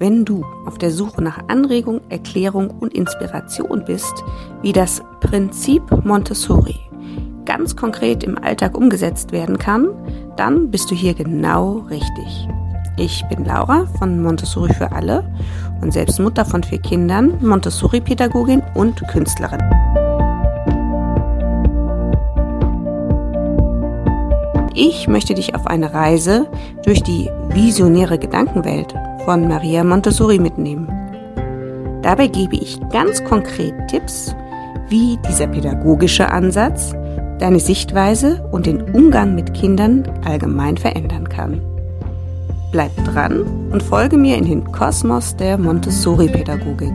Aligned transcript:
Wenn 0.00 0.24
du 0.24 0.46
auf 0.64 0.78
der 0.78 0.90
Suche 0.90 1.20
nach 1.20 1.40
Anregung, 1.48 2.00
Erklärung 2.08 2.70
und 2.70 2.94
Inspiration 2.94 3.84
bist, 3.84 4.14
wie 4.62 4.72
das 4.72 5.02
Prinzip 5.20 5.82
Montessori 6.06 6.80
ganz 7.44 7.76
konkret 7.76 8.24
im 8.24 8.38
Alltag 8.38 8.78
umgesetzt 8.78 9.30
werden 9.30 9.58
kann, 9.58 9.90
dann 10.36 10.70
bist 10.70 10.90
du 10.90 10.94
hier 10.94 11.12
genau 11.12 11.84
richtig. 11.90 12.48
Ich 12.96 13.22
bin 13.28 13.44
Laura 13.44 13.84
von 13.98 14.22
Montessori 14.22 14.72
für 14.72 14.90
alle 14.90 15.22
und 15.82 15.92
selbst 15.92 16.18
Mutter 16.18 16.46
von 16.46 16.62
vier 16.62 16.80
Kindern, 16.80 17.34
Montessori-Pädagogin 17.42 18.62
und 18.74 19.06
Künstlerin. 19.08 19.60
Ich 24.74 25.08
möchte 25.08 25.34
dich 25.34 25.54
auf 25.54 25.66
eine 25.66 25.92
Reise 25.92 26.46
durch 26.86 27.02
die 27.02 27.28
visionäre 27.50 28.18
Gedankenwelt 28.18 28.94
von 29.24 29.48
Maria 29.48 29.84
Montessori 29.84 30.38
mitnehmen. 30.38 30.88
Dabei 32.02 32.26
gebe 32.26 32.56
ich 32.56 32.80
ganz 32.90 33.22
konkret 33.24 33.74
Tipps, 33.88 34.34
wie 34.88 35.18
dieser 35.28 35.46
pädagogische 35.46 36.30
Ansatz 36.30 36.92
deine 37.38 37.60
Sichtweise 37.60 38.46
und 38.52 38.66
den 38.66 38.82
Umgang 38.92 39.34
mit 39.34 39.54
Kindern 39.54 40.04
allgemein 40.24 40.76
verändern 40.76 41.28
kann. 41.28 41.60
Bleib 42.72 42.92
dran 43.04 43.70
und 43.72 43.82
folge 43.82 44.16
mir 44.16 44.36
in 44.36 44.44
den 44.44 44.64
Kosmos 44.72 45.34
der 45.36 45.58
Montessori-Pädagogik. 45.58 46.92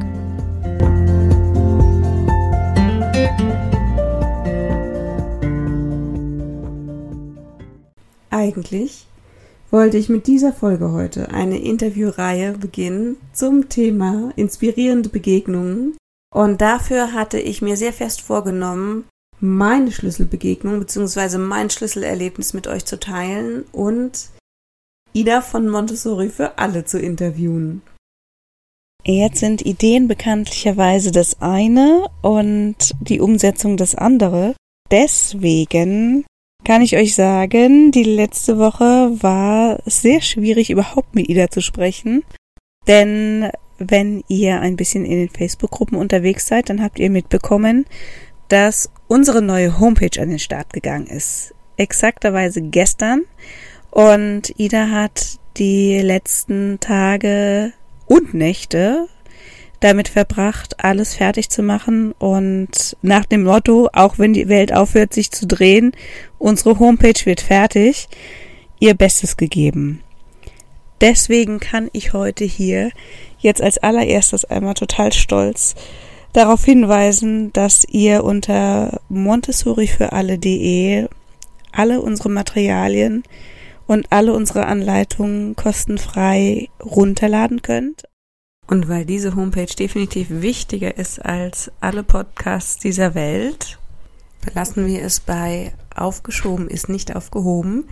Eigentlich 8.30 9.06
wollte 9.76 9.98
ich 9.98 10.08
mit 10.08 10.26
dieser 10.28 10.54
Folge 10.54 10.94
heute 10.94 11.32
eine 11.32 11.60
Interviewreihe 11.60 12.54
beginnen 12.54 13.18
zum 13.34 13.68
Thema 13.68 14.32
inspirierende 14.38 15.10
Begegnungen. 15.10 15.98
Und 16.34 16.62
dafür 16.62 17.12
hatte 17.12 17.42
ich 17.42 17.62
mir 17.62 17.76
sehr 17.76 17.92
fest 17.92 18.22
vorgenommen, 18.22 19.04
meine 19.42 19.92
Schlüsselbegegnung 19.92 20.80
bzw. 20.80 21.40
mein 21.40 21.70
Schlüsselerlebnis 21.70 22.54
mit 22.54 22.68
euch 22.68 22.86
zu 22.86 23.02
teilen 23.02 23.66
und 23.74 24.30
Ida 25.12 25.42
von 25.42 25.68
Montessori 25.68 26.30
für 26.30 26.58
alle 26.58 26.86
zu 26.86 26.98
interviewen. 26.98 27.82
Jetzt 29.04 29.42
sind 29.42 29.62
Ideen 29.62 30.08
bekanntlicherweise 30.08 31.12
das 31.12 31.42
eine 31.42 32.08
und 32.22 32.96
die 33.02 33.20
Umsetzung 33.20 33.76
das 33.76 33.94
andere. 33.94 34.56
Deswegen 34.90 36.26
kann 36.66 36.82
ich 36.82 36.98
euch 36.98 37.16
sagen, 37.16 37.92
die 37.92 38.04
letzte 38.04 38.58
Woche 38.58 39.12
war 39.22 39.80
sehr 39.86 40.20
schwierig, 40.22 40.70
überhaupt 40.70 41.16
mit 41.16 41.30
Ida 41.30 41.50
zu 41.50 41.62
sprechen. 41.62 42.24
Denn 42.88 43.50
wenn 43.78 44.24
ihr 44.28 44.60
ein 44.60 44.76
bisschen 44.76 45.06
in 45.06 45.20
den 45.20 45.30
Facebook-Gruppen 45.30 45.98
unterwegs 45.98 46.48
seid, 46.48 46.70
dann 46.70 46.82
habt 46.82 47.00
ihr 47.00 47.10
mitbekommen, 47.10 47.86
dass 48.48 48.90
unsere 49.08 49.42
neue 49.42 49.80
Homepage 49.80 50.22
an 50.22 50.30
den 50.30 50.40
Start 50.40 50.74
gegangen 50.74 51.08
ist. 51.08 51.54
Exakterweise 51.78 52.62
gestern. 52.62 53.24
Und 53.92 54.54
Ida 54.58 54.90
hat 54.90 55.40
die 55.58 56.00
letzten 56.00 56.80
Tage 56.80 57.74
und 58.08 58.34
Nächte 58.34 59.08
damit 59.80 60.08
verbracht, 60.08 60.84
alles 60.84 61.16
fertig 61.16 61.50
zu 61.50 61.64
machen 61.64 62.12
und 62.14 62.98
nach 63.02 63.26
dem 63.26 63.44
Motto, 63.44 63.90
auch 63.94 64.18
wenn 64.18 64.34
die 64.34 64.50
Welt 64.50 64.74
aufhört 64.74 65.14
sich 65.14 65.32
zu 65.32 65.48
drehen, 65.48 65.92
unsere 66.38 66.80
Homepage 66.80 67.26
wird 67.26 67.42
fertig, 67.42 68.08
ihr 68.80 68.94
Bestes 68.94 69.38
gegeben. 69.38 70.02
Deswegen 71.02 71.60
kann 71.60 71.90
ich 71.92 72.14
heute 72.14 72.46
hier 72.46 72.92
jetzt 73.40 73.62
als 73.62 73.78
allererstes 73.78 74.46
einmal 74.46 74.74
total 74.74 75.12
stolz 75.14 75.76
darauf 76.34 76.66
hinweisen, 76.66 77.54
dass 77.54 77.86
ihr 77.90 78.24
unter 78.24 79.00
Montessori 79.08 79.88
für 79.88 80.12
alle.de 80.12 81.08
alle 81.72 82.02
unsere 82.02 82.30
Materialien 82.30 83.24
und 83.88 84.08
alle 84.12 84.34
unsere 84.34 84.66
Anleitungen 84.66 85.56
kostenfrei 85.56 86.70
runterladen 86.84 87.62
könnt. 87.62 88.04
Und 88.68 88.90
weil 88.90 89.06
diese 89.06 89.36
Homepage 89.36 89.74
definitiv 89.74 90.28
wichtiger 90.30 90.98
ist 90.98 91.24
als 91.24 91.72
alle 91.82 92.04
Podcasts 92.04 92.78
dieser 92.78 93.14
Welt, 93.14 93.78
belassen 94.44 94.88
wir 94.88 95.04
es 95.04 95.20
bei 95.20 95.74
aufgeschoben 95.96 96.70
ist 96.70 96.90
nicht 96.90 97.16
aufgehoben 97.16 97.86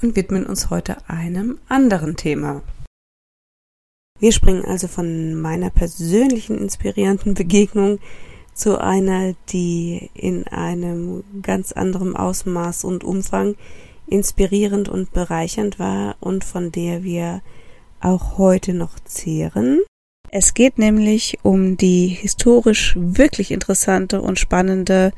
und 0.00 0.16
widmen 0.16 0.46
uns 0.46 0.70
heute 0.70 1.08
einem 1.08 1.58
anderen 1.68 2.16
Thema. 2.16 2.62
Wir 4.18 4.32
springen 4.32 4.64
also 4.64 4.86
von 4.86 5.34
meiner 5.34 5.70
persönlichen 5.70 6.58
inspirierenden 6.58 7.34
Begegnung 7.34 7.98
zu 8.54 8.78
einer, 8.78 9.34
die 9.48 10.10
in 10.14 10.46
einem 10.46 11.24
ganz 11.42 11.72
anderen 11.72 12.14
Ausmaß 12.16 12.84
und 12.84 13.02
Umfang 13.02 13.56
inspirierend 14.06 14.88
und 14.88 15.12
bereichernd 15.12 15.78
war 15.78 16.16
und 16.20 16.44
von 16.44 16.70
der 16.70 17.02
wir 17.02 17.40
auch 18.00 18.38
heute 18.38 18.74
noch 18.74 18.98
zehren. 19.04 19.80
Es 20.32 20.54
geht 20.54 20.78
nämlich 20.78 21.38
um 21.42 21.76
die 21.76 22.06
historisch 22.06 22.94
wirklich 22.96 23.50
interessante 23.50 24.22
und 24.22 24.38
spannende 24.38 25.12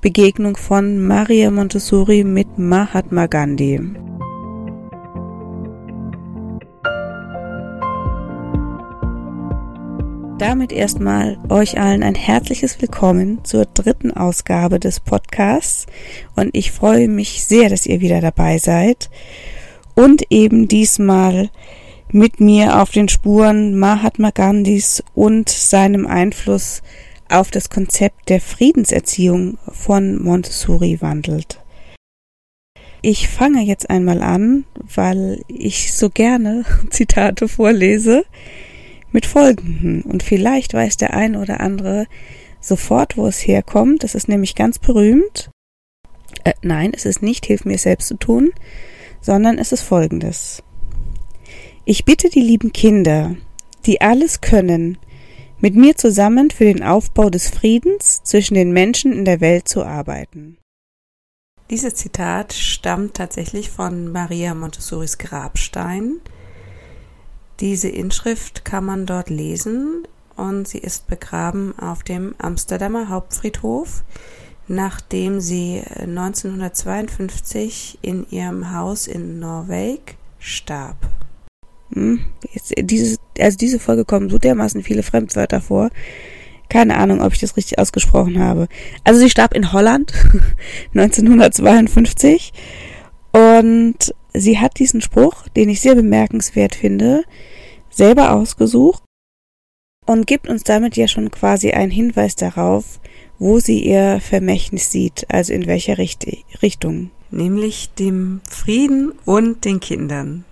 Begegnung 0.00 0.56
von 0.56 0.98
Maria 0.98 1.50
Montessori 1.50 2.24
mit 2.24 2.58
Mahatma 2.58 3.26
Gandhi. 3.26 3.80
Damit 10.38 10.72
erstmal 10.72 11.36
euch 11.48 11.80
allen 11.80 12.04
ein 12.04 12.14
herzliches 12.14 12.80
Willkommen 12.80 13.44
zur 13.44 13.64
dritten 13.66 14.12
Ausgabe 14.12 14.78
des 14.78 15.00
Podcasts 15.00 15.86
und 16.36 16.50
ich 16.52 16.70
freue 16.70 17.08
mich 17.08 17.44
sehr, 17.44 17.68
dass 17.68 17.86
ihr 17.86 18.00
wieder 18.00 18.20
dabei 18.20 18.58
seid 18.58 19.10
und 19.96 20.22
eben 20.30 20.68
diesmal 20.68 21.50
mit 22.12 22.40
mir 22.40 22.80
auf 22.80 22.90
den 22.90 23.08
Spuren 23.08 23.78
Mahatma 23.78 24.30
Gandhis 24.30 25.02
und 25.14 25.48
seinem 25.48 26.06
Einfluss 26.06 26.82
auf 27.28 27.50
das 27.50 27.70
Konzept 27.70 28.28
der 28.28 28.40
Friedenserziehung 28.40 29.58
von 29.70 30.22
Montessori 30.22 31.00
wandelt. 31.00 31.60
Ich 33.02 33.28
fange 33.28 33.62
jetzt 33.62 33.90
einmal 33.90 34.22
an, 34.22 34.64
weil 34.74 35.42
ich 35.46 35.92
so 35.92 36.10
gerne 36.10 36.64
Zitate 36.90 37.46
vorlese 37.48 38.24
mit 39.12 39.26
folgenden. 39.26 40.02
Und 40.02 40.22
vielleicht 40.22 40.74
weiß 40.74 40.96
der 40.96 41.14
eine 41.14 41.40
oder 41.40 41.60
andere 41.60 42.06
sofort, 42.60 43.16
wo 43.16 43.26
es 43.26 43.46
herkommt. 43.46 44.02
Das 44.02 44.14
ist 44.14 44.28
nämlich 44.28 44.54
ganz 44.54 44.78
berühmt. 44.78 45.50
Äh, 46.44 46.54
nein, 46.62 46.92
es 46.94 47.04
ist 47.04 47.22
nicht 47.22 47.46
Hilf 47.46 47.64
mir 47.64 47.78
selbst 47.78 48.08
zu 48.08 48.16
tun, 48.16 48.50
sondern 49.20 49.58
es 49.58 49.72
ist 49.72 49.82
folgendes. 49.82 50.62
Ich 51.90 52.04
bitte 52.04 52.28
die 52.28 52.42
lieben 52.42 52.74
Kinder, 52.74 53.34
die 53.86 54.02
alles 54.02 54.42
können, 54.42 54.98
mit 55.58 55.74
mir 55.74 55.96
zusammen 55.96 56.50
für 56.50 56.64
den 56.64 56.82
Aufbau 56.82 57.30
des 57.30 57.48
Friedens 57.48 58.22
zwischen 58.24 58.52
den 58.52 58.72
Menschen 58.72 59.10
in 59.10 59.24
der 59.24 59.40
Welt 59.40 59.68
zu 59.68 59.82
arbeiten. 59.82 60.58
Dieses 61.70 61.94
Zitat 61.94 62.52
stammt 62.52 63.14
tatsächlich 63.14 63.70
von 63.70 64.12
Maria 64.12 64.54
Montessoris 64.54 65.16
Grabstein, 65.16 66.20
diese 67.58 67.88
Inschrift 67.88 68.66
kann 68.66 68.84
man 68.84 69.06
dort 69.06 69.30
lesen 69.30 70.06
und 70.36 70.68
sie 70.68 70.80
ist 70.80 71.06
begraben 71.06 71.72
auf 71.78 72.02
dem 72.02 72.34
Amsterdamer 72.36 73.08
Hauptfriedhof, 73.08 74.04
nachdem 74.66 75.40
sie 75.40 75.82
1952 75.96 78.00
in 78.02 78.28
ihrem 78.28 78.74
Haus 78.74 79.06
in 79.06 79.38
Norweg 79.38 80.18
starb. 80.38 81.07
Hm, 81.92 82.20
jetzt, 82.52 82.72
dieses, 82.78 83.18
also 83.38 83.56
diese 83.56 83.78
Folge 83.78 84.04
kommen 84.04 84.30
so 84.30 84.38
dermaßen 84.38 84.82
viele 84.82 85.02
Fremdwörter 85.02 85.60
vor. 85.60 85.90
Keine 86.68 86.98
Ahnung, 86.98 87.22
ob 87.22 87.32
ich 87.32 87.40
das 87.40 87.56
richtig 87.56 87.78
ausgesprochen 87.78 88.38
habe. 88.38 88.68
Also 89.04 89.20
sie 89.20 89.30
starb 89.30 89.54
in 89.54 89.72
Holland 89.72 90.12
1952 90.94 92.52
und 93.32 94.14
sie 94.34 94.58
hat 94.58 94.78
diesen 94.78 95.00
Spruch, 95.00 95.48
den 95.48 95.68
ich 95.70 95.80
sehr 95.80 95.94
bemerkenswert 95.94 96.74
finde, 96.74 97.24
selber 97.90 98.32
ausgesucht 98.32 99.02
und 100.06 100.26
gibt 100.26 100.48
uns 100.48 100.62
damit 100.64 100.96
ja 100.96 101.08
schon 101.08 101.30
quasi 101.30 101.70
einen 101.70 101.90
Hinweis 101.90 102.34
darauf, 102.34 103.00
wo 103.38 103.60
sie 103.60 103.84
ihr 103.84 104.20
Vermächtnis 104.20 104.90
sieht, 104.90 105.26
also 105.28 105.52
in 105.52 105.66
welcher 105.66 105.98
Richt 105.98 106.26
Richtung. 106.62 107.10
Nämlich 107.30 107.90
dem 107.98 108.40
Frieden 108.48 109.12
und 109.24 109.64
den 109.64 109.80
Kindern. 109.80 110.44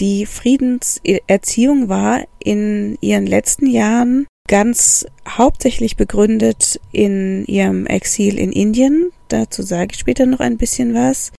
Die 0.00 0.26
Friedenserziehung 0.26 1.88
war 1.88 2.24
in 2.42 2.96
ihren 3.00 3.26
letzten 3.26 3.66
Jahren 3.66 4.26
ganz 4.48 5.06
hauptsächlich 5.28 5.96
begründet 5.96 6.80
in 6.92 7.44
ihrem 7.46 7.86
Exil 7.86 8.38
in 8.38 8.52
Indien. 8.52 9.10
Dazu 9.28 9.62
sage 9.62 9.90
ich 9.92 9.98
später 9.98 10.26
noch 10.26 10.40
ein 10.40 10.58
bisschen 10.58 10.94
was. 10.94 11.32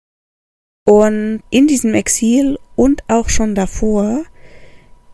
Und 0.85 1.41
in 1.49 1.67
diesem 1.67 1.93
Exil 1.93 2.57
und 2.75 3.03
auch 3.07 3.29
schon 3.29 3.55
davor 3.55 4.23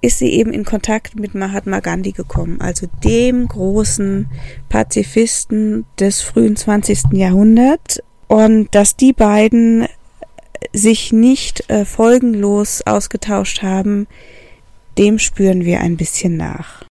ist 0.01 0.19
sie 0.19 0.31
eben 0.31 0.53
in 0.53 0.63
Kontakt 0.63 1.19
mit 1.19 1.35
Mahatma 1.35 1.81
Gandhi 1.81 2.11
gekommen, 2.11 2.61
also 2.61 2.87
dem 3.03 3.47
großen 3.47 4.29
Pazifisten 4.69 5.85
des 5.99 6.21
frühen 6.21 6.55
20. 6.55 7.11
Jahrhunderts. 7.11 8.01
Und 8.27 8.73
dass 8.75 8.95
die 8.95 9.13
beiden 9.13 9.87
sich 10.73 11.11
nicht 11.11 11.69
äh, 11.69 11.85
folgenlos 11.85 12.81
ausgetauscht 12.85 13.61
haben, 13.61 14.07
dem 14.97 15.19
spüren 15.19 15.65
wir 15.65 15.79
ein 15.79 15.97
bisschen 15.97 16.37
nach. 16.37 16.83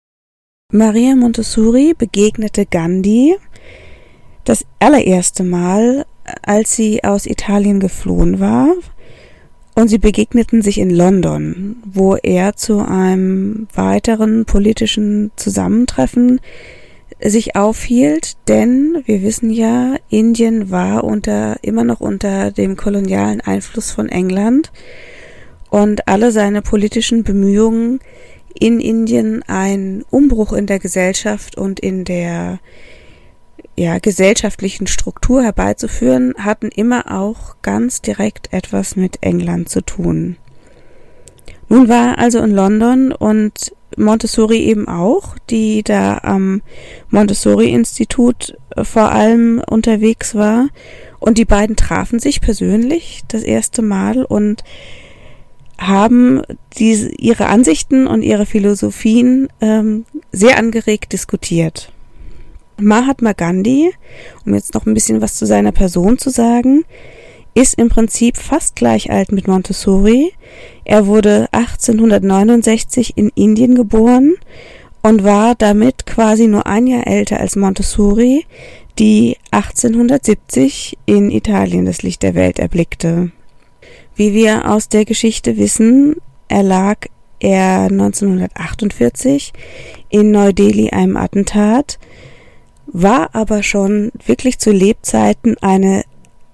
Maria 0.72 1.14
Montessori 1.14 1.94
begegnete 1.96 2.66
Gandhi 2.66 3.36
das 4.44 4.64
allererste 4.78 5.44
Mal, 5.44 6.06
als 6.42 6.74
sie 6.74 7.04
aus 7.04 7.26
Italien 7.26 7.80
geflohen 7.80 8.40
war, 8.40 8.72
und 9.74 9.88
sie 9.88 9.98
begegneten 9.98 10.62
sich 10.62 10.78
in 10.78 10.88
London, 10.88 11.76
wo 11.84 12.16
er 12.16 12.56
zu 12.56 12.78
einem 12.78 13.68
weiteren 13.74 14.46
politischen 14.46 15.32
Zusammentreffen 15.36 16.40
sich 17.20 17.56
aufhielt, 17.56 18.36
denn 18.48 19.02
wir 19.06 19.22
wissen 19.22 19.50
ja, 19.50 19.96
Indien 20.08 20.70
war 20.70 21.04
unter, 21.04 21.56
immer 21.62 21.84
noch 21.84 22.00
unter 22.00 22.50
dem 22.50 22.76
kolonialen 22.76 23.40
Einfluss 23.40 23.90
von 23.90 24.08
England 24.08 24.70
und 25.70 26.08
alle 26.08 26.30
seine 26.30 26.62
politischen 26.62 27.24
Bemühungen 27.24 28.00
in 28.58 28.80
Indien 28.80 29.42
einen 29.46 30.02
Umbruch 30.10 30.52
in 30.52 30.66
der 30.66 30.78
Gesellschaft 30.78 31.56
und 31.56 31.80
in 31.80 32.04
der 32.04 32.58
ja, 33.78 33.98
gesellschaftlichen 33.98 34.86
Struktur 34.86 35.42
herbeizuführen, 35.42 36.34
hatten 36.38 36.68
immer 36.68 37.12
auch 37.14 37.56
ganz 37.60 38.00
direkt 38.00 38.52
etwas 38.52 38.96
mit 38.96 39.18
England 39.20 39.68
zu 39.68 39.82
tun. 39.82 40.36
Nun 41.68 41.88
war 41.88 42.12
er 42.12 42.18
also 42.18 42.38
in 42.40 42.52
London 42.52 43.12
und 43.12 43.75
Montessori 43.96 44.58
eben 44.58 44.88
auch, 44.88 45.36
die 45.50 45.82
da 45.82 46.18
am 46.22 46.62
Montessori-Institut 47.10 48.56
vor 48.82 49.10
allem 49.10 49.62
unterwegs 49.66 50.34
war. 50.34 50.68
Und 51.18 51.38
die 51.38 51.44
beiden 51.44 51.76
trafen 51.76 52.18
sich 52.18 52.40
persönlich 52.40 53.22
das 53.28 53.42
erste 53.42 53.82
Mal 53.82 54.24
und 54.24 54.64
haben 55.78 56.42
diese, 56.78 57.10
ihre 57.16 57.46
Ansichten 57.46 58.06
und 58.06 58.22
ihre 58.22 58.46
Philosophien 58.46 59.48
ähm, 59.60 60.04
sehr 60.32 60.58
angeregt 60.58 61.12
diskutiert. 61.12 61.92
Mahatma 62.78 63.32
Gandhi, 63.32 63.92
um 64.44 64.54
jetzt 64.54 64.74
noch 64.74 64.86
ein 64.86 64.94
bisschen 64.94 65.20
was 65.20 65.34
zu 65.34 65.46
seiner 65.46 65.72
Person 65.72 66.18
zu 66.18 66.30
sagen, 66.30 66.84
ist 67.56 67.78
im 67.78 67.88
Prinzip 67.88 68.36
fast 68.36 68.76
gleich 68.76 69.10
alt 69.10 69.32
mit 69.32 69.48
Montessori. 69.48 70.34
Er 70.84 71.06
wurde 71.06 71.48
1869 71.52 73.16
in 73.16 73.30
Indien 73.34 73.74
geboren 73.74 74.34
und 75.02 75.24
war 75.24 75.54
damit 75.54 76.04
quasi 76.04 76.48
nur 76.48 76.66
ein 76.66 76.86
Jahr 76.86 77.06
älter 77.06 77.40
als 77.40 77.56
Montessori, 77.56 78.44
die 78.98 79.38
1870 79.52 80.98
in 81.06 81.30
Italien 81.30 81.86
das 81.86 82.02
Licht 82.02 82.22
der 82.22 82.34
Welt 82.34 82.58
erblickte. 82.58 83.30
Wie 84.14 84.34
wir 84.34 84.70
aus 84.70 84.90
der 84.90 85.06
Geschichte 85.06 85.56
wissen, 85.56 86.16
erlag 86.48 87.06
er 87.40 87.84
1948 87.84 89.54
in 90.10 90.30
Neu-Delhi 90.30 90.90
einem 90.90 91.16
Attentat, 91.16 91.98
war 92.86 93.34
aber 93.34 93.62
schon 93.62 94.12
wirklich 94.26 94.58
zu 94.58 94.72
Lebzeiten 94.72 95.56
eine 95.62 96.04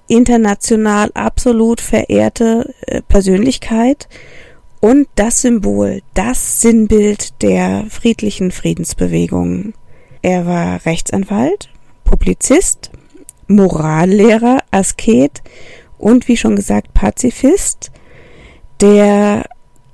international 0.09 1.11
absolut 1.15 1.81
verehrte 1.81 2.75
äh, 2.87 3.03
Persönlichkeit 3.03 4.09
und 4.81 5.07
das 5.15 5.43
Symbol, 5.43 6.03
das 6.15 6.61
Sinnbild 6.61 7.41
der 7.43 7.85
friedlichen 7.89 8.51
Friedensbewegung. 8.51 9.75
Er 10.23 10.47
war 10.47 10.85
Rechtsanwalt, 10.85 11.69
Publizist, 12.05 12.91
Morallehrer, 13.47 14.59
Asket 14.71 15.43
und 15.99 16.27
wie 16.29 16.37
schon 16.37 16.57
gesagt 16.57 16.95
Pazifist, 16.95 17.93
der 18.81 19.45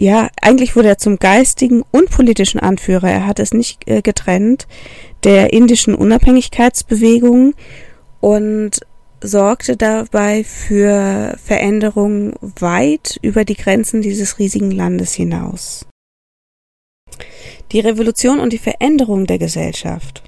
ja, 0.00 0.28
eigentlich 0.40 0.76
wurde 0.76 0.88
er 0.88 0.98
zum 0.98 1.18
geistigen 1.18 1.82
und 1.90 2.10
politischen 2.10 2.60
Anführer, 2.60 3.10
er 3.10 3.26
hat 3.26 3.40
es 3.40 3.52
nicht 3.52 3.88
äh, 3.88 4.00
getrennt, 4.00 4.68
der 5.24 5.52
indischen 5.52 5.94
Unabhängigkeitsbewegung 5.94 7.54
und 8.20 8.80
sorgte 9.20 9.76
dabei 9.76 10.44
für 10.44 11.36
Veränderungen 11.42 12.34
weit 12.40 13.18
über 13.22 13.44
die 13.44 13.56
Grenzen 13.56 14.02
dieses 14.02 14.38
riesigen 14.38 14.70
Landes 14.70 15.14
hinaus. 15.14 15.86
Die 17.72 17.80
Revolution 17.80 18.40
und 18.40 18.52
die 18.52 18.58
Veränderung 18.58 19.26
der 19.26 19.38
Gesellschaft, 19.38 20.22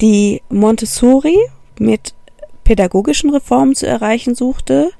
die 0.00 0.42
Montessori 0.48 1.38
mit 1.78 2.14
pädagogischen 2.64 3.30
Reformen 3.30 3.74
zu 3.74 3.86
erreichen 3.86 4.34
suchte, 4.34 4.90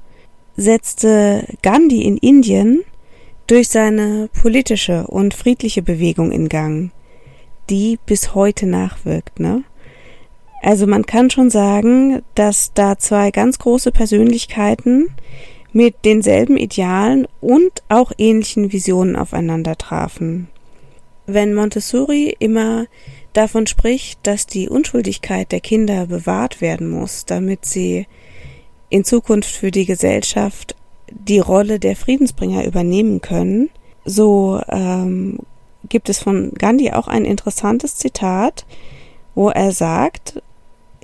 setzte 0.57 1.45
Gandhi 1.61 2.03
in 2.03 2.17
Indien 2.17 2.83
durch 3.47 3.69
seine 3.69 4.29
politische 4.41 5.07
und 5.07 5.33
friedliche 5.33 5.81
Bewegung 5.81 6.31
in 6.31 6.49
Gang, 6.49 6.91
die 7.69 7.99
bis 8.05 8.35
heute 8.35 8.65
nachwirkt, 8.65 9.39
ne? 9.39 9.63
Also 10.63 10.87
man 10.87 11.05
kann 11.05 11.29
schon 11.29 11.49
sagen, 11.49 12.21
dass 12.35 12.71
da 12.73 12.97
zwei 12.97 13.31
ganz 13.31 13.59
große 13.59 13.91
Persönlichkeiten 13.91 15.13
mit 15.73 16.05
denselben 16.05 16.55
Idealen 16.55 17.27
und 17.41 17.83
auch 17.89 18.13
ähnlichen 18.17 18.71
Visionen 18.71 19.17
aufeinander 19.17 19.77
trafen. 19.77 20.47
Wenn 21.25 21.53
Montessori 21.53 22.33
immer 22.39 22.85
davon 23.33 23.67
spricht, 23.67 24.19
dass 24.23 24.47
die 24.47 24.69
Unschuldigkeit 24.69 25.51
der 25.51 25.59
Kinder 25.59 26.05
bewahrt 26.05 26.61
werden 26.61 26.89
muss, 26.89 27.25
damit 27.25 27.65
sie 27.65 28.07
in 28.89 29.03
Zukunft 29.03 29.49
für 29.49 29.71
die 29.71 29.85
Gesellschaft 29.85 30.77
die 31.11 31.39
Rolle 31.39 31.77
der 31.77 31.97
Friedensbringer 31.97 32.65
übernehmen 32.65 33.19
können, 33.19 33.69
so 34.05 34.61
ähm, 34.69 35.39
gibt 35.89 36.07
es 36.07 36.19
von 36.19 36.53
Gandhi 36.53 36.91
auch 36.91 37.09
ein 37.09 37.25
interessantes 37.25 37.97
Zitat, 37.97 38.65
wo 39.35 39.49
er 39.49 39.71
sagt, 39.71 40.41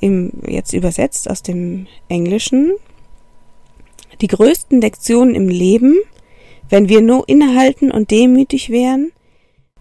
im, 0.01 0.31
jetzt 0.47 0.73
übersetzt 0.73 1.29
aus 1.29 1.43
dem 1.43 1.87
Englischen, 2.07 2.73
die 4.21 4.27
größten 4.27 4.81
Lektionen 4.81 5.35
im 5.35 5.49
Leben, 5.49 5.97
wenn 6.69 6.89
wir 6.89 7.01
nur 7.01 7.27
innehalten 7.27 7.91
und 7.91 8.11
demütig 8.11 8.69
wären, 8.69 9.11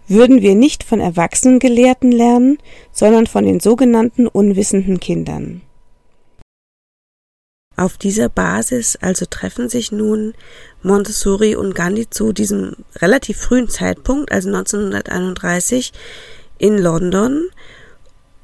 würden 0.07 0.40
wir 0.40 0.54
nicht 0.54 0.85
von 0.85 1.00
erwachsenen 1.00 1.59
Gelehrten 1.59 2.12
lernen, 2.12 2.59
sondern 2.93 3.26
von 3.26 3.45
den 3.45 3.61
sogenannten 3.61 4.26
unwissenden 4.26 5.00
Kindern. 5.00 5.61
Auf 7.76 7.97
dieser 7.97 8.28
Basis 8.28 8.97
also 8.97 9.25
treffen 9.25 9.69
sich 9.69 9.93
nun 9.93 10.35
Montessori 10.83 11.54
und 11.54 11.76
Gandhi 11.76 12.11
zu 12.11 12.33
diesem 12.33 12.75
relativ 12.97 13.38
frühen 13.38 13.69
Zeitpunkt, 13.69 14.33
also 14.33 14.49
1931, 14.49 15.93
in 16.59 16.76
London. 16.76 17.45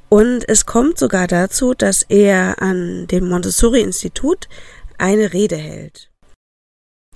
Und 0.09 0.49
es 0.49 0.67
kommt 0.67 0.99
sogar 0.99 1.27
dazu, 1.27 1.75
dass 1.75 2.03
er 2.03 2.63
an 2.63 3.07
dem 3.09 3.29
Montessori-Institut 3.29 4.49
eine 4.99 5.33
Rede 5.33 5.57
hält. 5.57 6.11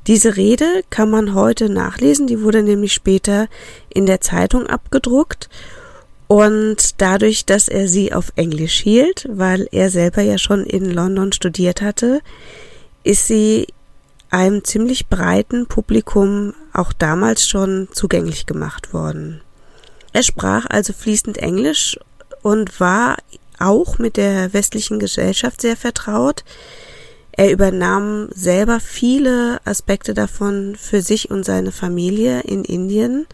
Diese 0.06 0.36
Rede 0.36 0.82
kann 0.88 1.10
man 1.10 1.34
heute 1.34 1.68
nachlesen, 1.68 2.26
die 2.26 2.42
wurde 2.42 2.62
nämlich 2.62 2.94
später 2.94 3.46
in 3.92 4.06
der 4.06 4.20
Zeitung 4.20 4.66
abgedruckt 4.66 5.48
und 6.28 7.00
dadurch, 7.00 7.46
dass 7.46 7.68
er 7.68 7.88
sie 7.88 8.12
auf 8.12 8.32
Englisch 8.36 8.80
hielt, 8.80 9.26
weil 9.30 9.66
er 9.72 9.90
selber 9.90 10.22
ja 10.22 10.38
schon 10.38 10.64
in 10.64 10.90
London 10.90 11.32
studiert 11.32 11.82
hatte, 11.82 12.20
ist 13.02 13.26
sie 13.26 13.66
einem 14.30 14.62
ziemlich 14.62 15.08
breiten 15.08 15.66
Publikum 15.66 16.54
auch 16.74 16.92
damals 16.92 17.48
schon 17.48 17.88
zugänglich 17.92 18.44
gemacht 18.44 18.92
worden. 18.92 19.40
Er 20.12 20.22
sprach 20.22 20.66
also 20.68 20.92
fließend 20.92 21.38
Englisch 21.38 21.98
und 22.42 22.80
war 22.80 23.16
auch 23.58 23.98
mit 23.98 24.16
der 24.16 24.52
westlichen 24.52 24.98
Gesellschaft 24.98 25.60
sehr 25.60 25.76
vertraut. 25.76 26.44
Er 27.32 27.50
übernahm 27.50 28.28
selber 28.34 28.80
viele 28.80 29.60
Aspekte 29.64 30.14
davon 30.14 30.76
für 30.76 31.02
sich 31.02 31.30
und 31.30 31.44
seine 31.44 31.72
Familie 31.72 32.40
in 32.40 32.64
Indien. 32.64 33.26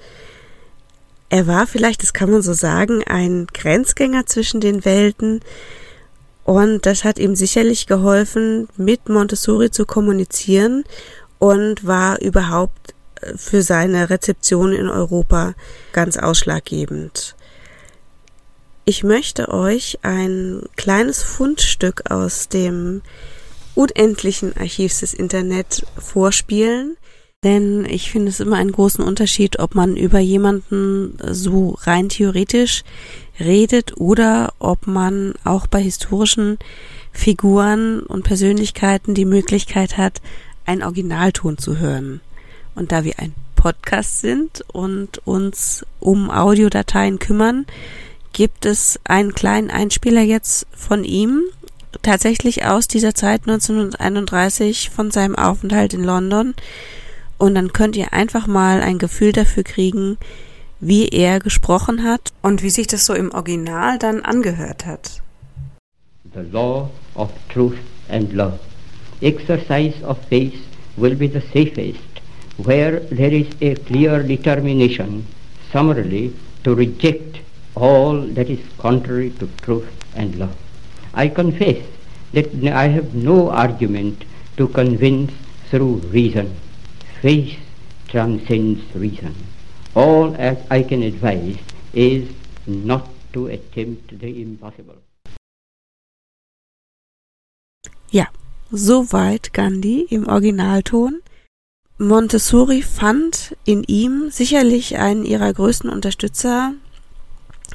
Er 1.30 1.46
war 1.46 1.66
vielleicht, 1.66 2.02
das 2.02 2.12
kann 2.12 2.30
man 2.30 2.42
so 2.42 2.52
sagen, 2.52 3.02
ein 3.06 3.46
Grenzgänger 3.52 4.26
zwischen 4.26 4.60
den 4.60 4.84
Welten 4.84 5.40
und 6.44 6.84
das 6.84 7.04
hat 7.04 7.18
ihm 7.18 7.34
sicherlich 7.34 7.86
geholfen, 7.86 8.68
mit 8.76 9.08
Montessori 9.08 9.70
zu 9.70 9.86
kommunizieren 9.86 10.84
und 11.38 11.86
war 11.86 12.20
überhaupt 12.20 12.94
äh, 13.20 13.36
für 13.36 13.62
seine 13.62 14.10
Rezeption 14.10 14.72
in 14.72 14.88
Europa 14.88 15.54
ganz 15.92 16.18
ausschlaggebend. 16.18 17.34
Ich 18.86 19.02
möchte 19.02 19.48
euch 19.48 19.98
ein 20.02 20.60
kleines 20.76 21.22
Fundstück 21.22 22.10
aus 22.10 22.50
dem 22.50 23.00
unendlichen 23.74 24.54
Archiv 24.56 24.98
des 25.00 25.14
Internet 25.14 25.86
vorspielen. 25.96 26.96
denn 27.44 27.84
ich 27.84 28.10
finde 28.10 28.30
es 28.30 28.40
immer 28.40 28.56
einen 28.56 28.72
großen 28.72 29.04
Unterschied, 29.04 29.58
ob 29.58 29.74
man 29.74 29.96
über 29.98 30.18
jemanden 30.18 31.18
so 31.30 31.76
rein 31.82 32.08
theoretisch 32.08 32.84
redet 33.38 33.98
oder 33.98 34.54
ob 34.58 34.86
man 34.86 35.34
auch 35.44 35.66
bei 35.66 35.82
historischen 35.82 36.58
Figuren 37.12 38.00
und 38.00 38.24
Persönlichkeiten 38.24 39.14
die 39.14 39.26
Möglichkeit 39.26 39.98
hat, 39.98 40.22
einen 40.64 40.82
Originalton 40.82 41.58
zu 41.58 41.78
hören. 41.78 42.22
Und 42.74 42.92
da 42.92 43.04
wir 43.04 43.18
ein 43.18 43.34
Podcast 43.56 44.20
sind 44.20 44.64
und 44.72 45.26
uns 45.26 45.84
um 46.00 46.30
Audiodateien 46.30 47.18
kümmern, 47.18 47.66
gibt 48.34 48.66
es 48.66 49.00
einen 49.04 49.32
kleinen 49.32 49.70
Einspieler 49.70 50.20
jetzt 50.20 50.66
von 50.72 51.04
ihm, 51.04 51.44
tatsächlich 52.02 52.66
aus 52.66 52.88
dieser 52.88 53.14
Zeit 53.14 53.42
1931 53.46 54.90
von 54.90 55.10
seinem 55.10 55.36
Aufenthalt 55.36 55.94
in 55.94 56.04
London. 56.04 56.54
Und 57.38 57.54
dann 57.54 57.72
könnt 57.72 57.96
ihr 57.96 58.12
einfach 58.12 58.46
mal 58.46 58.82
ein 58.82 58.98
Gefühl 58.98 59.32
dafür 59.32 59.62
kriegen, 59.62 60.18
wie 60.80 61.08
er 61.08 61.38
gesprochen 61.38 62.02
hat 62.02 62.32
und 62.42 62.62
wie 62.62 62.70
sich 62.70 62.88
das 62.88 63.06
so 63.06 63.14
im 63.14 63.32
Original 63.32 63.98
dann 63.98 64.20
angehört 64.20 64.84
hat. 64.84 65.22
The 66.34 66.40
law 66.52 66.90
of 67.14 67.30
truth 67.48 67.78
and 68.10 68.32
love. 68.32 68.58
Exercise 69.20 69.94
of 70.04 70.18
faith 70.28 70.58
will 70.96 71.14
be 71.14 71.28
the 71.28 71.40
safest 71.52 72.00
where 72.56 73.00
there 73.10 73.32
is 73.32 73.46
a 73.62 73.74
clear 73.86 74.22
determination 74.22 75.24
summarily 75.72 76.32
to 76.64 76.74
reject 76.74 77.33
all 77.74 78.20
that 78.20 78.48
is 78.48 78.60
contrary 78.78 79.30
to 79.30 79.48
truth 79.62 79.88
and 80.14 80.36
love. 80.36 80.56
I 81.12 81.28
confess 81.28 81.84
that 82.32 82.52
I 82.66 82.88
have 82.88 83.14
no 83.14 83.50
argument 83.50 84.24
to 84.56 84.68
convince 84.68 85.32
through 85.70 85.96
reason. 86.10 86.54
Faith 87.20 87.58
transcends 88.08 88.82
reason. 88.94 89.34
All 89.94 90.34
as 90.36 90.58
I 90.70 90.82
can 90.82 91.02
advise 91.02 91.58
is 91.92 92.30
not 92.66 93.08
to 93.32 93.46
attempt 93.48 94.18
the 94.18 94.42
impossible. 94.42 94.96
Ja, 98.10 98.26
soweit 98.70 99.52
Gandhi 99.52 100.06
im 100.10 100.28
Originalton. 100.28 101.22
Montessori 101.98 102.82
fand 102.82 103.56
in 103.64 103.84
ihm 103.84 104.30
sicherlich 104.30 104.98
einen 104.98 105.24
ihrer 105.24 105.52
größten 105.52 105.88
Unterstützer, 105.90 106.74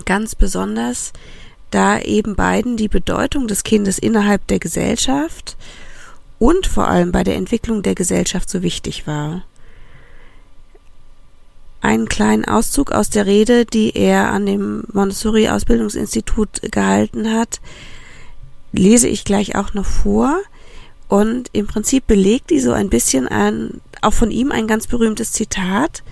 ganz 0.06 0.36
besonders 0.36 1.14
da 1.72 2.00
eben 2.00 2.36
beiden 2.36 2.78
die 2.78 2.88
Bedeutung 2.88 3.48
des 3.48 3.64
Kindes 3.64 4.00
innerhalb 4.00 4.48
der 4.48 4.60
Gesellschaft 4.60 5.56
und 6.40 6.68
vor 6.68 6.88
allem 6.88 7.12
bei 7.12 7.24
der 7.24 7.36
Entwicklung 7.36 7.84
der 7.84 7.96
Gesellschaft 7.96 8.50
so 8.50 8.64
wichtig 8.64 9.06
war. 9.06 9.44
Einen 11.82 12.10
kleinen 12.10 12.46
Auszug 12.46 12.92
aus 12.92 13.10
der 13.10 13.26
Rede, 13.26 13.66
die 13.66 13.96
er 13.96 14.32
an 14.32 14.46
dem 14.46 14.84
Montessori 14.92 15.48
Ausbildungsinstitut 15.48 16.62
gehalten 16.72 17.32
hat, 17.32 17.62
lese 18.72 19.08
ich 19.08 19.24
gleich 19.24 19.56
auch 19.56 19.74
noch 19.74 19.86
vor. 19.86 20.40
Und 21.08 21.50
im 21.54 21.68
Prinzip 21.68 22.06
belegt 22.06 22.50
die 22.50 22.60
so 22.60 22.72
ein 22.72 22.90
bisschen 22.90 23.28
ein, 23.28 23.82
auch 24.02 24.14
von 24.14 24.30
ihm 24.30 24.52
ein 24.52 24.68
ganz 24.68 24.88
berühmtes 24.88 25.32
Zitat, 25.32 26.04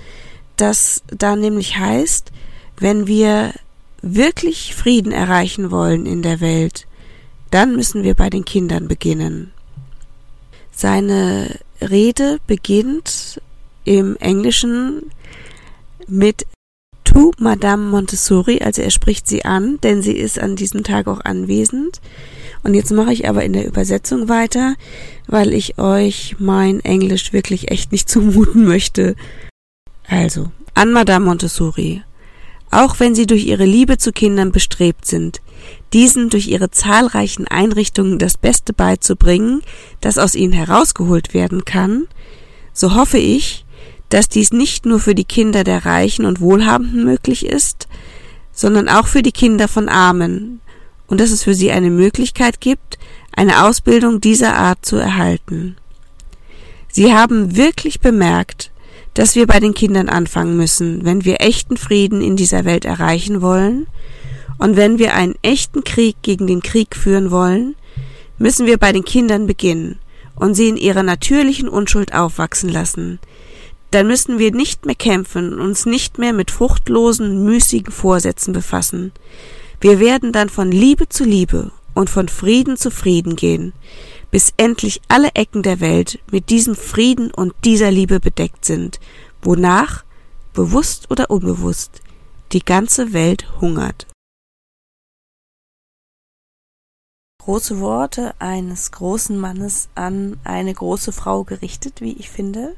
das 0.56 1.04
da 1.08 1.36
nämlich 1.36 1.78
heißt, 1.78 2.32
wenn 2.80 3.06
wir 3.06 3.54
wirklich 4.16 4.76
Frieden 4.76 5.12
erreichen 5.12 5.72
wollen 5.72 6.06
in 6.06 6.22
der 6.22 6.42
Welt, 6.42 6.88
dann 7.52 7.76
müssen 7.76 8.04
wir 8.04 8.14
bei 8.14 8.30
den 8.30 8.46
Kindern 8.46 8.88
beginnen. 8.88 9.52
Seine 10.72 11.60
Rede 11.82 12.40
beginnt 12.46 13.42
im 13.84 14.16
Englischen 14.18 15.12
mit 16.08 16.46
to 17.04 17.32
Madame 17.40 17.90
Montessori, 17.90 18.62
also 18.62 18.82
er 18.82 18.92
spricht 18.92 19.28
sie 19.28 19.46
an, 19.46 19.80
denn 19.82 20.02
sie 20.02 20.18
ist 20.18 20.40
an 20.40 20.56
diesem 20.56 20.84
Tag 20.84 21.08
auch 21.08 21.22
anwesend. 21.22 22.02
Und 22.64 22.74
jetzt 22.74 22.92
mache 22.92 23.14
ich 23.14 23.30
aber 23.30 23.44
in 23.44 23.54
der 23.54 23.66
Übersetzung 23.66 24.30
weiter, 24.30 24.76
weil 25.26 25.54
ich 25.54 25.78
euch 25.78 26.36
mein 26.38 26.80
Englisch 26.82 27.34
wirklich 27.34 27.72
echt 27.72 27.92
nicht 27.92 28.10
zumuten 28.10 28.66
möchte. 28.66 29.16
Also, 30.08 30.52
an 30.74 30.92
Madame 30.92 31.26
Montessori 31.26 32.04
auch 32.78 33.00
wenn 33.00 33.16
sie 33.16 33.26
durch 33.26 33.46
ihre 33.46 33.66
Liebe 33.66 33.98
zu 33.98 34.12
Kindern 34.12 34.52
bestrebt 34.52 35.06
sind, 35.06 35.42
diesen 35.94 36.30
durch 36.30 36.48
ihre 36.48 36.70
zahlreichen 36.70 37.48
Einrichtungen 37.48 38.20
das 38.20 38.38
Beste 38.38 38.72
beizubringen, 38.72 39.64
das 40.00 40.20
aus 40.20 40.36
ihnen 40.36 40.54
herausgeholt 40.54 41.34
werden 41.34 41.66
kann, 41.66 42.08
so 42.74 42.94
hoffe 42.94 43.18
ich, 43.18 43.66
dass 44.10 44.30
dies 44.30 44.52
nicht 44.52 44.86
nur 44.86 45.00
für 45.00 45.16
die 45.16 45.26
Kinder 45.26 45.64
der 45.64 45.86
Reichen 45.86 46.24
und 46.26 46.40
Wohlhabenden 46.40 47.04
möglich 47.04 47.48
ist, 47.48 47.88
sondern 48.52 48.90
auch 48.90 49.08
für 49.08 49.24
die 49.24 49.32
Kinder 49.32 49.68
von 49.68 49.90
Armen, 49.90 50.62
und 51.08 51.20
dass 51.20 51.32
es 51.32 51.44
für 51.44 51.56
sie 51.56 51.72
eine 51.72 51.90
Möglichkeit 51.90 52.62
gibt, 52.62 53.00
eine 53.32 53.64
Ausbildung 53.66 54.22
dieser 54.22 54.56
Art 54.56 54.86
zu 54.86 54.98
erhalten. 54.98 55.78
Sie 56.90 57.12
haben 57.12 57.56
wirklich 57.56 58.02
bemerkt, 58.02 58.72
dass 59.18 59.36
wir 59.36 59.48
bei 59.48 59.60
den 59.60 59.74
Kindern 59.74 60.10
anfangen 60.10 60.58
müssen, 60.58 61.04
wenn 61.04 61.26
wir 61.26 61.42
echten 61.42 61.76
Frieden 61.76 62.22
in 62.22 62.36
dieser 62.36 62.66
Welt 62.66 62.86
erreichen 62.86 63.42
wollen 63.42 63.88
und 64.60 64.78
wenn 64.78 65.00
wir 65.00 65.16
einen 65.16 65.34
echten 65.42 65.84
Krieg 65.84 66.18
gegen 66.22 66.46
den 66.46 66.62
Krieg 66.62 66.96
führen 66.96 67.32
wollen, 67.32 67.76
müssen 68.38 68.68
wir 68.68 68.78
bei 68.78 68.92
den 68.92 69.04
Kindern 69.04 69.48
beginnen 69.48 69.98
und 70.36 70.54
sie 70.54 70.70
in 70.70 70.78
ihrer 70.78 71.02
natürlichen 71.02 71.68
Unschuld 71.68 72.14
aufwachsen 72.14 72.70
lassen. 72.70 73.18
Dann 73.90 74.06
müssen 74.06 74.38
wir 74.38 74.52
nicht 74.52 74.86
mehr 74.86 74.94
kämpfen 74.94 75.52
und 75.52 75.62
uns 75.62 75.88
nicht 75.88 76.20
mehr 76.20 76.34
mit 76.34 76.52
fruchtlosen, 76.52 77.44
müßigen 77.44 77.92
Vorsätzen 77.92 78.54
befassen. 78.54 79.14
Wir 79.82 80.00
werden 80.00 80.32
dann 80.32 80.50
von 80.50 80.70
Liebe 80.72 81.10
zu 81.10 81.24
Liebe 81.24 81.72
und 81.96 82.12
von 82.12 82.28
Frieden 82.28 82.78
zu 82.78 82.92
Frieden 82.92 83.36
gehen 83.36 83.74
bis 84.32 84.54
endlich 84.58 85.02
alle 85.08 85.30
Ecken 85.36 85.64
der 85.64 85.80
Welt 85.80 86.20
mit 86.32 86.50
diesem 86.50 86.76
Frieden 86.76 87.32
und 87.32 87.54
dieser 87.64 87.92
Liebe 87.92 88.20
bedeckt 88.20 88.66
sind, 88.66 89.00
wonach, 89.42 90.04
bewusst 90.54 91.10
oder 91.12 91.30
unbewusst, 91.30 92.02
die 92.52 92.64
ganze 92.64 93.14
Welt 93.14 93.48
hungert. 93.62 94.08
Große 97.44 97.80
Worte 97.80 98.34
eines 98.40 98.92
großen 98.92 99.38
Mannes 99.38 99.88
an 99.96 100.38
eine 100.44 100.74
große 100.74 101.14
Frau 101.14 101.46
gerichtet, 101.46 102.02
wie 102.02 102.14
ich 102.14 102.30
finde. 102.30 102.76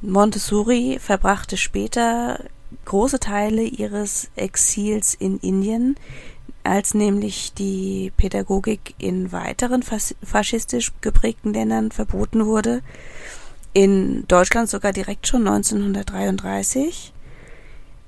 Montessori 0.00 0.98
verbrachte 0.98 1.58
später 1.58 2.42
große 2.86 3.20
Teile 3.20 3.62
ihres 3.62 4.30
Exils 4.34 5.14
in 5.14 5.38
Indien, 5.38 5.96
als 6.64 6.94
nämlich 6.94 7.52
die 7.54 8.12
Pädagogik 8.16 8.94
in 8.98 9.32
weiteren 9.32 9.82
faschistisch 9.82 10.92
geprägten 11.00 11.52
Ländern 11.52 11.90
verboten 11.90 12.46
wurde, 12.46 12.82
in 13.72 14.26
Deutschland 14.28 14.68
sogar 14.68 14.92
direkt 14.92 15.26
schon 15.26 15.46
1933. 15.46 17.12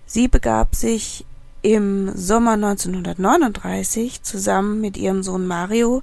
Sie 0.07 0.29
begab 0.29 0.75
sich 0.75 1.25
im 1.63 2.11
Sommer 2.17 2.53
1939 2.53 4.23
zusammen 4.23 4.81
mit 4.81 4.97
ihrem 4.97 5.23
Sohn 5.23 5.47
Mario 5.47 6.03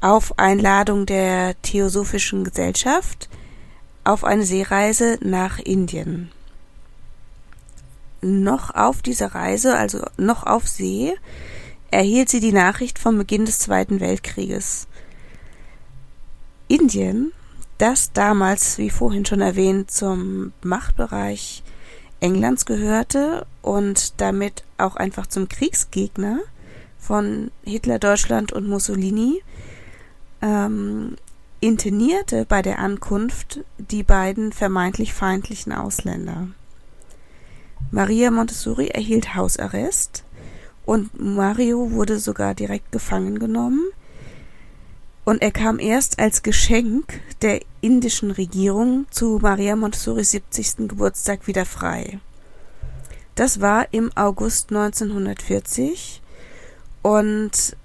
auf 0.00 0.38
Einladung 0.38 1.06
der 1.06 1.60
Theosophischen 1.62 2.44
Gesellschaft 2.44 3.28
auf 4.04 4.24
eine 4.24 4.44
Seereise 4.44 5.18
nach 5.22 5.58
Indien 5.58 6.30
noch 8.20 8.74
auf 8.74 9.02
dieser 9.02 9.34
Reise, 9.34 9.76
also 9.76 10.04
noch 10.16 10.44
auf 10.44 10.66
See, 10.66 11.14
erhielt 11.90 12.28
sie 12.28 12.40
die 12.40 12.52
Nachricht 12.52 12.98
vom 12.98 13.18
Beginn 13.18 13.44
des 13.44 13.58
Zweiten 13.58 14.00
Weltkrieges. 14.00 14.88
Indien, 16.68 17.32
das 17.78 18.12
damals, 18.12 18.78
wie 18.78 18.90
vorhin 18.90 19.24
schon 19.24 19.40
erwähnt, 19.40 19.90
zum 19.90 20.52
Machtbereich 20.62 21.62
Englands 22.20 22.66
gehörte 22.66 23.46
und 23.62 24.20
damit 24.20 24.64
auch 24.76 24.96
einfach 24.96 25.26
zum 25.26 25.48
Kriegsgegner 25.48 26.40
von 26.98 27.50
Hitler, 27.64 27.98
Deutschland 27.98 28.52
und 28.52 28.68
Mussolini, 28.68 29.42
ähm, 30.42 31.16
internierte 31.60 32.44
bei 32.44 32.62
der 32.62 32.78
Ankunft 32.80 33.60
die 33.78 34.02
beiden 34.02 34.52
vermeintlich 34.52 35.12
feindlichen 35.12 35.72
Ausländer. 35.72 36.48
Maria 37.90 38.30
Montessori 38.30 38.88
erhielt 38.88 39.34
Hausarrest 39.34 40.24
und 40.84 41.18
Mario 41.18 41.90
wurde 41.90 42.18
sogar 42.18 42.54
direkt 42.54 42.92
gefangen 42.92 43.38
genommen. 43.38 43.84
Und 45.24 45.42
er 45.42 45.50
kam 45.50 45.78
erst 45.78 46.18
als 46.18 46.42
Geschenk 46.42 47.20
der 47.42 47.60
indischen 47.82 48.30
Regierung 48.30 49.06
zu 49.10 49.38
Maria 49.42 49.76
Montessoris 49.76 50.30
70. 50.30 50.88
Geburtstag 50.88 51.46
wieder 51.46 51.66
frei. 51.66 52.18
Das 53.34 53.60
war 53.60 53.86
im 53.92 54.10
August 54.16 54.70
1940 54.70 56.22
und 57.02 57.76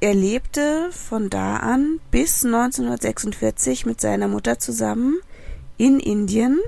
er 0.00 0.14
lebte 0.14 0.90
von 0.92 1.28
da 1.28 1.56
an 1.56 2.00
bis 2.10 2.44
1946 2.44 3.86
mit 3.86 4.00
seiner 4.00 4.28
Mutter 4.28 4.58
zusammen 4.58 5.18
in 5.78 6.00
Indien. 6.00 6.60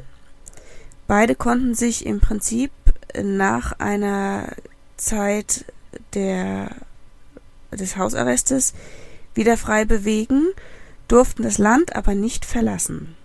Beide 1.08 1.34
konnten 1.34 1.74
sich 1.74 2.04
im 2.04 2.20
Prinzip 2.20 2.70
nach 3.20 3.72
einer 3.80 4.52
Zeit 4.98 5.64
der, 6.12 6.70
des 7.72 7.96
Hausarrestes 7.96 8.74
wieder 9.34 9.56
frei 9.56 9.86
bewegen, 9.86 10.48
durften 11.08 11.42
das 11.42 11.56
Land 11.56 11.96
aber 11.96 12.14
nicht 12.14 12.44
verlassen. 12.44 13.16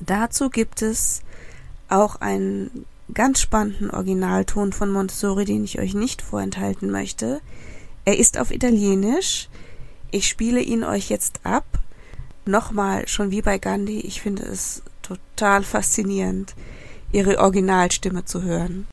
Dazu 0.00 0.48
gibt 0.48 0.80
es 0.80 1.20
auch 1.90 2.16
einen 2.22 2.86
ganz 3.12 3.40
spannenden 3.42 3.90
Originalton 3.90 4.72
von 4.72 4.90
Montessori, 4.90 5.44
den 5.44 5.62
ich 5.62 5.78
euch 5.78 5.92
nicht 5.92 6.22
vorenthalten 6.22 6.90
möchte. 6.90 7.42
Er 8.06 8.18
ist 8.18 8.38
auf 8.38 8.50
Italienisch. 8.50 9.50
Ich 10.10 10.26
spiele 10.26 10.60
ihn 10.60 10.84
euch 10.84 11.10
jetzt 11.10 11.40
ab. 11.44 11.64
Nochmal, 12.46 13.06
schon 13.08 13.30
wie 13.30 13.42
bei 13.42 13.58
Gandhi, 13.58 14.00
ich 14.00 14.22
finde 14.22 14.44
es 14.44 14.82
total 15.06 15.62
faszinierend, 15.62 16.54
ihre 17.12 17.38
Originalstimme 17.38 18.24
zu 18.24 18.42
hören. 18.42 18.86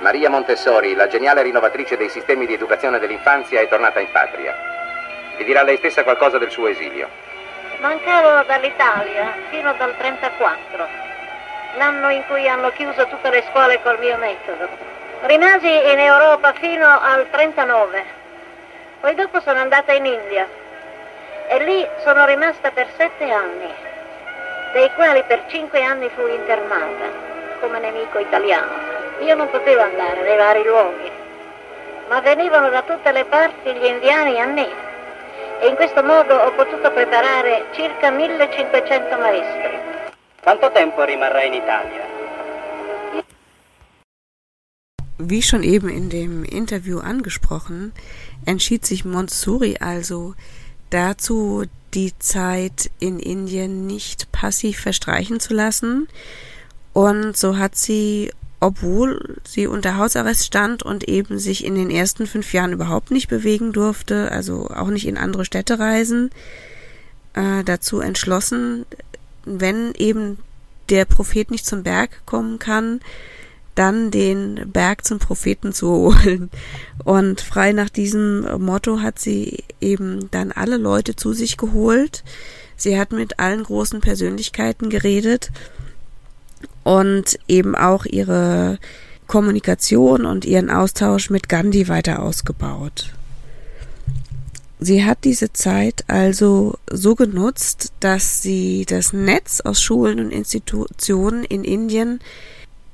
Maria 0.00 0.30
Montessori, 0.30 0.94
la 0.94 1.08
geniale 1.08 1.42
rinnovatrice 1.42 1.96
dei 1.96 2.08
sistemi 2.08 2.46
di 2.46 2.54
educazione 2.54 3.00
dell'infanzia, 3.00 3.60
è 3.60 3.68
tornata 3.68 3.98
in 3.98 4.10
patria. 4.12 4.54
Vi 5.36 5.44
dirà 5.44 5.62
lei 5.62 5.78
stessa 5.78 6.04
qualcosa 6.04 6.38
del 6.38 6.50
suo 6.50 6.68
esilio. 6.68 7.08
Mancavo 7.80 8.46
dall'Italia 8.46 9.34
fino 9.50 9.74
dal 9.74 9.96
34, 9.96 10.86
l'anno 11.76 12.08
in 12.10 12.22
cui 12.28 12.48
hanno 12.48 12.70
chiuso 12.70 13.06
tutte 13.08 13.30
le 13.30 13.44
scuole 13.50 13.82
col 13.82 13.98
mio 13.98 14.16
metodo. 14.16 14.68
Rimasi 15.22 15.90
in 15.90 15.98
Europa 15.98 16.52
fino 16.52 16.86
al 16.86 17.28
39, 17.28 18.04
poi 19.00 19.14
dopo 19.16 19.40
sono 19.40 19.58
andata 19.58 19.92
in 19.92 20.06
India 20.06 20.46
e 21.48 21.64
lì 21.64 21.86
sono 22.02 22.24
rimasta 22.26 22.70
per 22.70 22.88
sette 22.96 23.30
anni, 23.30 23.72
dei 24.72 24.90
quali 24.94 25.22
per 25.24 25.44
cinque 25.48 25.82
anni 25.82 26.08
fui 26.14 26.34
internata 26.34 27.10
come 27.60 27.78
nemico 27.78 28.18
italiano. 28.18 28.72
Io 29.20 29.34
non 29.34 29.50
potevo 29.50 29.82
andare 29.82 30.22
nei 30.22 30.36
vari 30.36 30.62
luoghi, 30.64 31.10
ma 32.08 32.20
venivano 32.20 32.68
da 32.68 32.82
tutte 32.82 33.12
le 33.12 33.24
parti 33.24 33.72
gli 33.72 33.84
indiani 33.84 34.40
a 34.40 34.46
me 34.46 34.86
e 35.60 35.68
in 35.68 35.74
questo 35.74 36.02
modo 36.02 36.34
ho 36.34 36.52
potuto 36.52 36.90
preparare 36.92 37.66
circa 37.72 38.10
1500 38.10 39.16
maestri. 39.16 39.78
Quanto 40.42 40.70
tempo 40.70 41.02
rimarrà 41.02 41.42
in 41.42 41.54
Italia? 41.54 42.04
Wie 45.18 45.40
schon 45.40 45.62
eben 45.62 45.88
in 45.88 46.08
dem 46.10 46.44
Interview 46.44 47.00
angesprochen, 47.00 47.94
entschied 48.44 48.84
sich 48.84 49.04
Montessori 49.04 49.74
also 49.80 50.34
dazu, 50.90 51.64
die 51.94 52.12
Zeit 52.18 52.90
in 52.98 53.18
Indien 53.18 53.86
nicht 53.86 54.30
passiv 54.32 54.80
verstreichen 54.80 55.40
zu 55.40 55.54
lassen. 55.54 56.08
Und 56.92 57.36
so 57.36 57.58
hat 57.58 57.76
sie 57.76 58.30
obwohl 58.60 59.36
sie 59.44 59.66
unter 59.66 59.96
Hausarrest 59.96 60.44
stand 60.44 60.82
und 60.82 61.04
eben 61.08 61.38
sich 61.38 61.64
in 61.64 61.74
den 61.74 61.90
ersten 61.90 62.26
fünf 62.26 62.52
Jahren 62.52 62.72
überhaupt 62.72 63.10
nicht 63.10 63.28
bewegen 63.28 63.72
durfte, 63.72 64.32
also 64.32 64.68
auch 64.70 64.88
nicht 64.88 65.06
in 65.06 65.18
andere 65.18 65.44
Städte 65.44 65.78
reisen, 65.78 66.30
äh, 67.34 67.62
dazu 67.64 68.00
entschlossen, 68.00 68.86
wenn 69.44 69.92
eben 69.94 70.38
der 70.88 71.04
Prophet 71.04 71.50
nicht 71.50 71.66
zum 71.66 71.82
Berg 71.82 72.22
kommen 72.24 72.58
kann, 72.58 73.00
dann 73.76 74.10
den 74.10 74.72
Berg 74.72 75.04
zum 75.04 75.18
Propheten 75.20 75.72
zu 75.72 75.88
holen. 75.88 76.50
Und 77.04 77.40
frei 77.40 77.72
nach 77.72 77.88
diesem 77.88 78.40
Motto 78.60 79.00
hat 79.00 79.18
sie 79.20 79.64
eben 79.80 80.28
dann 80.32 80.50
alle 80.50 80.76
Leute 80.76 81.14
zu 81.14 81.32
sich 81.32 81.56
geholt. 81.56 82.24
Sie 82.76 82.98
hat 82.98 83.12
mit 83.12 83.38
allen 83.38 83.62
großen 83.62 84.00
Persönlichkeiten 84.00 84.90
geredet 84.90 85.50
und 86.82 87.38
eben 87.48 87.74
auch 87.74 88.04
ihre 88.04 88.78
Kommunikation 89.26 90.26
und 90.26 90.44
ihren 90.44 90.70
Austausch 90.70 91.30
mit 91.30 91.48
Gandhi 91.48 91.88
weiter 91.88 92.22
ausgebaut. 92.22 93.12
Sie 94.78 95.04
hat 95.04 95.24
diese 95.24 95.52
Zeit 95.52 96.04
also 96.06 96.78
so 96.90 97.14
genutzt, 97.14 97.92
dass 98.00 98.42
sie 98.42 98.84
das 98.86 99.12
Netz 99.12 99.60
aus 99.62 99.80
Schulen 99.80 100.20
und 100.20 100.30
Institutionen 100.30 101.44
in 101.44 101.64
Indien 101.64 102.20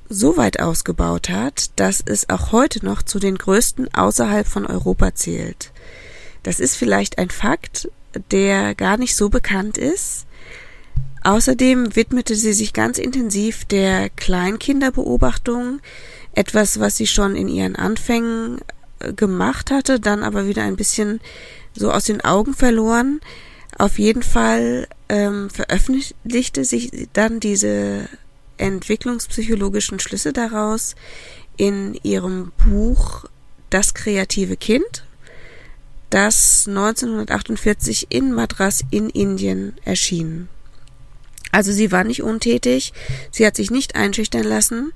so 0.09 0.37
weit 0.37 0.59
ausgebaut 0.59 1.29
hat, 1.29 1.71
dass 1.79 2.03
es 2.05 2.29
auch 2.29 2.51
heute 2.51 2.85
noch 2.85 3.01
zu 3.01 3.19
den 3.19 3.37
größten 3.37 3.93
außerhalb 3.93 4.47
von 4.47 4.65
Europa 4.65 5.15
zählt. 5.15 5.71
Das 6.43 6.59
ist 6.59 6.75
vielleicht 6.75 7.17
ein 7.17 7.29
Fakt, 7.29 7.89
der 8.31 8.75
gar 8.75 8.97
nicht 8.97 9.15
so 9.15 9.29
bekannt 9.29 9.77
ist, 9.77 10.27
Außerdem 11.23 11.95
widmete 11.95 12.35
sie 12.35 12.51
sich 12.51 12.73
ganz 12.73 12.97
intensiv 12.97 13.63
der 13.65 14.09
Kleinkinderbeobachtung, 14.09 15.79
etwas, 16.33 16.79
was 16.79 16.97
sie 16.97 17.07
schon 17.07 17.35
in 17.37 17.47
ihren 17.47 17.77
Anfängen 17.77 18.59
äh, 18.99 19.13
gemacht 19.13 19.71
hatte, 19.71 19.99
dann 20.01 20.21
aber 20.21 20.47
wieder 20.47 20.63
ein 20.63 20.75
bisschen 20.75 21.21
so 21.73 21.91
aus 21.91 22.05
den 22.05 22.21
Augen 22.21 22.53
verloren. 22.53 23.21
Auf 23.77 23.99
jeden 23.99 24.21
Fall 24.21 24.87
ähm, 25.07 25.49
veröffentlichte 25.49 26.65
sich 26.65 27.07
dann 27.13 27.39
diese 27.39 28.09
entwicklungspsychologischen 28.63 29.99
Schlüsse 29.99 30.31
daraus 30.31 30.95
in 31.57 31.99
ihrem 32.01 32.51
Buch 32.65 33.25
Das 33.69 33.93
kreative 33.93 34.55
Kind, 34.55 35.05
das 36.09 36.65
1948 36.67 38.07
in 38.09 38.31
Madras 38.31 38.83
in 38.89 39.09
Indien 39.09 39.75
erschien. 39.83 40.47
Also 41.51 41.71
sie 41.71 41.91
war 41.91 42.03
nicht 42.03 42.23
untätig, 42.23 42.93
sie 43.31 43.45
hat 43.45 43.55
sich 43.55 43.69
nicht 43.69 43.95
einschüchtern 43.95 44.43
lassen 44.43 44.93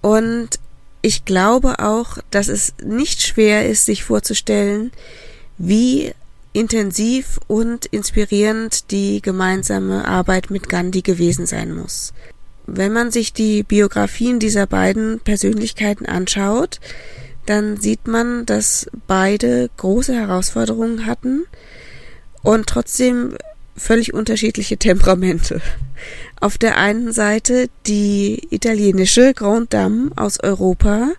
und 0.00 0.60
ich 1.02 1.24
glaube 1.24 1.80
auch, 1.80 2.18
dass 2.30 2.48
es 2.48 2.74
nicht 2.82 3.22
schwer 3.22 3.68
ist, 3.68 3.84
sich 3.84 4.04
vorzustellen, 4.04 4.92
wie 5.58 6.12
intensiv 6.52 7.38
und 7.48 7.86
inspirierend 7.86 8.90
die 8.90 9.20
gemeinsame 9.20 10.06
Arbeit 10.06 10.50
mit 10.50 10.68
Gandhi 10.68 11.02
gewesen 11.02 11.46
sein 11.46 11.74
muss. 11.74 12.14
Wenn 12.66 12.92
man 12.92 13.10
sich 13.10 13.32
die 13.32 13.62
Biografien 13.62 14.38
dieser 14.38 14.66
beiden 14.66 15.20
Persönlichkeiten 15.20 16.06
anschaut, 16.06 16.80
dann 17.46 17.76
sieht 17.76 18.06
man, 18.06 18.46
dass 18.46 18.86
beide 19.06 19.68
große 19.76 20.14
Herausforderungen 20.14 21.06
hatten 21.06 21.44
und 22.42 22.66
trotzdem 22.66 23.36
völlig 23.76 24.14
unterschiedliche 24.14 24.76
Temperamente. 24.76 25.60
Auf 26.40 26.58
der 26.58 26.78
einen 26.78 27.12
Seite 27.12 27.68
die 27.86 28.46
italienische 28.50 29.34
Grand 29.34 29.72
Dame 29.72 30.10
aus 30.16 30.40
Europa, 30.40 31.12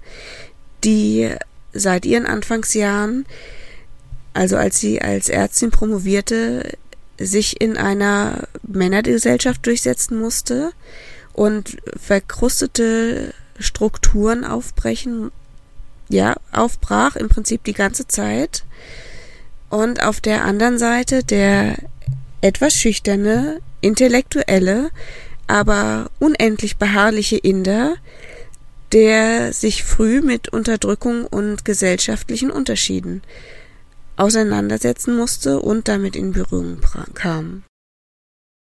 die 0.83 1.29
seit 1.73 2.05
ihren 2.05 2.25
Anfangsjahren, 2.25 3.25
also 4.33 4.57
als 4.57 4.79
sie 4.79 5.01
als 5.01 5.29
Ärztin 5.29 5.71
promovierte, 5.71 6.73
sich 7.17 7.61
in 7.61 7.77
einer 7.77 8.47
Männergesellschaft 8.63 9.65
durchsetzen 9.65 10.19
musste 10.19 10.71
und 11.35 11.77
verkrustete 11.97 13.33
Strukturen 13.59 14.45
aufbrechen, 14.45 15.31
ja, 16.07 16.35
aufbrach 16.51 17.17
im 17.17 17.27
Prinzip 17.27 17.63
die 17.65 17.73
ganze 17.73 18.07
Zeit. 18.07 18.63
Und 19.69 20.01
auf 20.01 20.21
der 20.21 20.45
anderen 20.45 20.77
Seite 20.77 21.23
der 21.23 21.77
etwas 22.39 22.73
schüchterne, 22.73 23.59
intellektuelle, 23.81 24.91
aber 25.47 26.09
unendlich 26.19 26.77
beharrliche 26.77 27.37
Inder, 27.37 27.95
der 28.93 29.51
sich 29.51 29.83
früh 29.83 30.21
mit 30.21 30.49
Unterdrückung 30.49 31.25
und 31.25 31.65
gesellschaftlichen 31.65 32.49
Unterschieden 32.49 33.23
auseinandersetzen 34.15 35.17
musste 35.17 35.59
und 35.59 35.89
damit 35.89 36.15
in 36.15 36.31
Berührung 36.31 36.79
kam. 37.13 37.63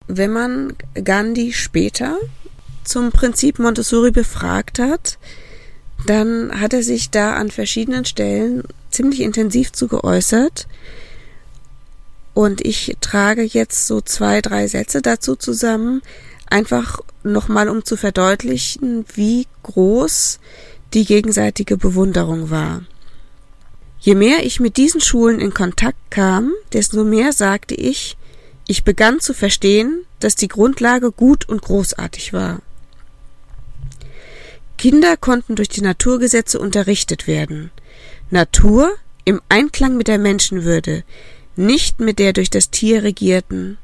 Wenn 0.08 0.32
man 0.32 0.74
Gandhi 0.94 1.52
später 1.52 2.18
zum 2.86 3.12
Prinzip 3.12 3.60
Montessori 3.60 4.12
befragt 4.12 4.80
hat, 4.80 5.18
dann 6.06 6.60
hat 6.60 6.74
er 6.74 6.84
sich 6.84 7.10
da 7.10 7.34
an 7.34 7.52
verschiedenen 7.52 8.06
Stellen 8.06 8.64
ziemlich 8.92 9.22
intensiv 9.22 9.72
zu 9.72 9.88
geäußert, 9.88 10.68
und 12.36 12.60
ich 12.66 12.98
trage 13.00 13.44
jetzt 13.44 13.88
so 13.88 14.02
zwei, 14.02 14.42
drei 14.42 14.68
Sätze 14.68 15.02
dazu 15.02 15.38
zusammen, 15.38 16.02
einfach 16.50 17.00
nochmal 17.24 17.70
um 17.70 17.86
zu 17.86 17.96
verdeutlichen, 17.96 19.06
wie 19.16 19.48
groß 19.64 20.40
die 20.94 21.06
gegenseitige 21.06 21.78
Bewunderung 21.78 22.50
war. 22.50 22.84
Je 24.00 24.16
mehr 24.16 24.46
ich 24.46 24.60
mit 24.60 24.76
diesen 24.76 25.00
Schulen 25.00 25.40
in 25.40 25.54
Kontakt 25.54 25.98
kam, 26.12 26.52
desto 26.74 27.06
mehr 27.06 27.32
sagte 27.32 27.74
ich, 27.74 28.18
ich 28.68 28.84
begann 28.84 29.22
zu 29.22 29.34
verstehen, 29.34 30.06
dass 30.20 30.36
die 30.36 30.50
Grundlage 30.50 31.14
gut 31.14 31.48
und 31.48 31.62
großartig 31.62 32.34
war. 32.34 32.60
Kinder 34.78 35.18
konnten 35.18 35.56
durch 35.56 35.70
die 35.70 35.82
Naturgesetze 35.82 36.60
unterrichtet 36.60 37.28
werden. 37.28 37.72
Natur 38.30 38.92
im 39.24 39.42
Einklang 39.50 39.98
mit 39.98 40.08
der 40.08 40.20
Menschenwürde, 40.20 41.04
nicht 41.56 42.00
mit 42.00 42.20
der 42.20 42.34
durch 42.34 42.50
das 42.50 42.70
Tier 42.70 43.04
regierten. 43.04 43.78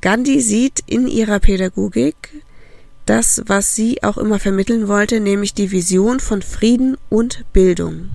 Gandhi 0.00 0.40
sieht 0.40 0.82
in 0.86 1.06
ihrer 1.06 1.38
Pädagogik 1.38 2.42
das, 3.06 3.42
was 3.46 3.74
sie 3.74 4.02
auch 4.02 4.16
immer 4.16 4.38
vermitteln 4.38 4.88
wollte, 4.88 5.20
nämlich 5.20 5.54
die 5.54 5.70
Vision 5.70 6.20
von 6.20 6.40
Frieden 6.40 6.96
und 7.08 7.44
Bildung. 7.52 8.10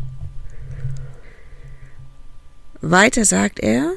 Weiter 2.81 3.25
sagt 3.25 3.59
er, 3.59 3.91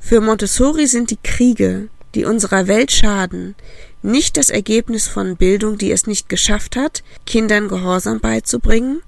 für 0.00 0.20
Montessori 0.20 0.86
sind 0.86 1.10
die 1.10 1.18
Kriege, 1.22 1.88
die 2.14 2.24
unserer 2.24 2.66
Welt 2.66 2.92
schaden, 2.92 3.54
nicht 4.02 4.36
das 4.36 4.50
Ergebnis 4.50 5.08
von 5.08 5.36
Bildung, 5.36 5.78
die 5.78 5.92
es 5.92 6.06
nicht 6.06 6.28
geschafft 6.28 6.76
hat, 6.76 7.02
Kindern 7.26 7.68
Gehorsam 7.68 8.20
beizubringen, 8.20 9.02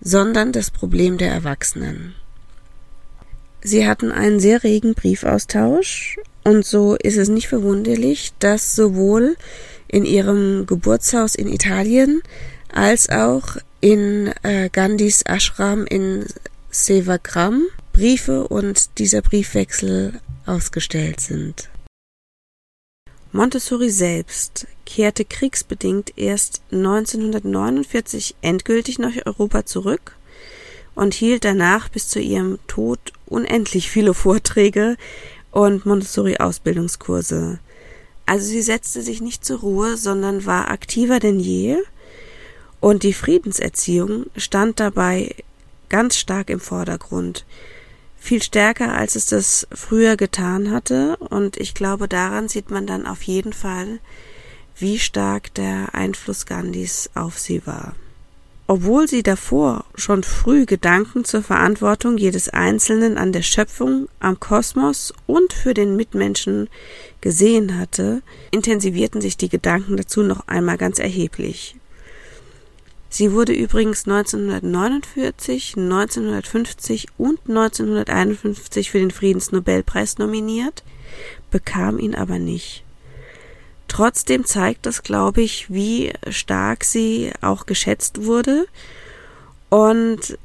sondern 0.00 0.52
das 0.52 0.70
Problem 0.70 1.18
der 1.18 1.30
Erwachsenen. 1.30 2.14
Sie 3.62 3.86
hatten 3.86 4.12
einen 4.12 4.40
sehr 4.40 4.62
regen 4.62 4.94
Briefaustausch 4.94 6.18
und 6.42 6.66
so 6.66 6.96
ist 6.96 7.16
es 7.16 7.28
nicht 7.28 7.48
verwunderlich, 7.48 8.32
dass 8.38 8.76
sowohl 8.76 9.36
in 9.88 10.04
ihrem 10.04 10.66
Geburtshaus 10.66 11.34
in 11.34 11.48
Italien 11.48 12.22
als 12.70 13.08
auch 13.08 13.56
in 13.80 14.32
äh, 14.42 14.68
Gandhis 14.70 15.22
Ashram 15.22 15.86
in 15.86 16.26
Sevagram 16.70 17.62
Briefe 17.92 18.48
und 18.48 18.98
dieser 18.98 19.22
Briefwechsel 19.22 20.20
ausgestellt 20.46 21.20
sind. 21.20 21.70
Montessori 23.34 23.90
selbst 23.90 24.68
kehrte 24.86 25.24
kriegsbedingt 25.24 26.16
erst 26.16 26.62
1949 26.70 28.36
endgültig 28.42 29.00
nach 29.00 29.10
Europa 29.26 29.66
zurück 29.66 30.14
und 30.94 31.14
hielt 31.14 31.44
danach 31.44 31.88
bis 31.88 32.06
zu 32.06 32.20
ihrem 32.20 32.60
Tod 32.68 33.00
unendlich 33.26 33.90
viele 33.90 34.14
Vorträge 34.14 34.96
und 35.50 35.84
Montessori-Ausbildungskurse. 35.84 37.58
Also 38.24 38.46
sie 38.46 38.62
setzte 38.62 39.02
sich 39.02 39.20
nicht 39.20 39.44
zur 39.44 39.58
Ruhe, 39.58 39.96
sondern 39.96 40.46
war 40.46 40.70
aktiver 40.70 41.18
denn 41.18 41.40
je, 41.40 41.78
und 42.78 43.02
die 43.02 43.12
Friedenserziehung 43.12 44.26
stand 44.36 44.78
dabei 44.78 45.34
ganz 45.88 46.18
stark 46.18 46.50
im 46.50 46.60
Vordergrund. 46.60 47.44
Viel 48.24 48.42
stärker, 48.42 48.94
als 48.94 49.16
es 49.16 49.26
das 49.26 49.68
früher 49.70 50.16
getan 50.16 50.70
hatte, 50.70 51.18
und 51.18 51.58
ich 51.58 51.74
glaube, 51.74 52.08
daran 52.08 52.48
sieht 52.48 52.70
man 52.70 52.86
dann 52.86 53.06
auf 53.06 53.20
jeden 53.20 53.52
Fall, 53.52 53.98
wie 54.78 54.98
stark 54.98 55.52
der 55.52 55.94
Einfluss 55.94 56.46
Gandhis 56.46 57.10
auf 57.14 57.38
sie 57.38 57.66
war. 57.66 57.94
Obwohl 58.66 59.08
sie 59.08 59.22
davor 59.22 59.84
schon 59.94 60.22
früh 60.22 60.64
Gedanken 60.64 61.26
zur 61.26 61.42
Verantwortung 61.42 62.16
jedes 62.16 62.48
Einzelnen 62.48 63.18
an 63.18 63.32
der 63.32 63.42
Schöpfung, 63.42 64.08
am 64.20 64.40
Kosmos 64.40 65.12
und 65.26 65.52
für 65.52 65.74
den 65.74 65.94
Mitmenschen 65.94 66.70
gesehen 67.20 67.78
hatte, 67.78 68.22
intensivierten 68.50 69.20
sich 69.20 69.36
die 69.36 69.50
Gedanken 69.50 69.98
dazu 69.98 70.22
noch 70.22 70.48
einmal 70.48 70.78
ganz 70.78 70.98
erheblich. 70.98 71.76
Sie 73.16 73.30
wurde 73.30 73.52
übrigens 73.52 74.08
1949, 74.08 75.74
1950 75.76 77.06
und 77.16 77.38
1951 77.46 78.90
für 78.90 78.98
den 78.98 79.12
Friedensnobelpreis 79.12 80.18
nominiert, 80.18 80.82
bekam 81.52 82.00
ihn 82.00 82.16
aber 82.16 82.40
nicht. 82.40 82.82
Trotzdem 83.86 84.44
zeigt 84.44 84.84
das, 84.86 85.04
glaube 85.04 85.42
ich, 85.42 85.70
wie 85.70 86.12
stark 86.28 86.82
sie 86.82 87.30
auch 87.40 87.66
geschätzt 87.66 88.24
wurde. 88.24 88.66
Und 89.68 90.36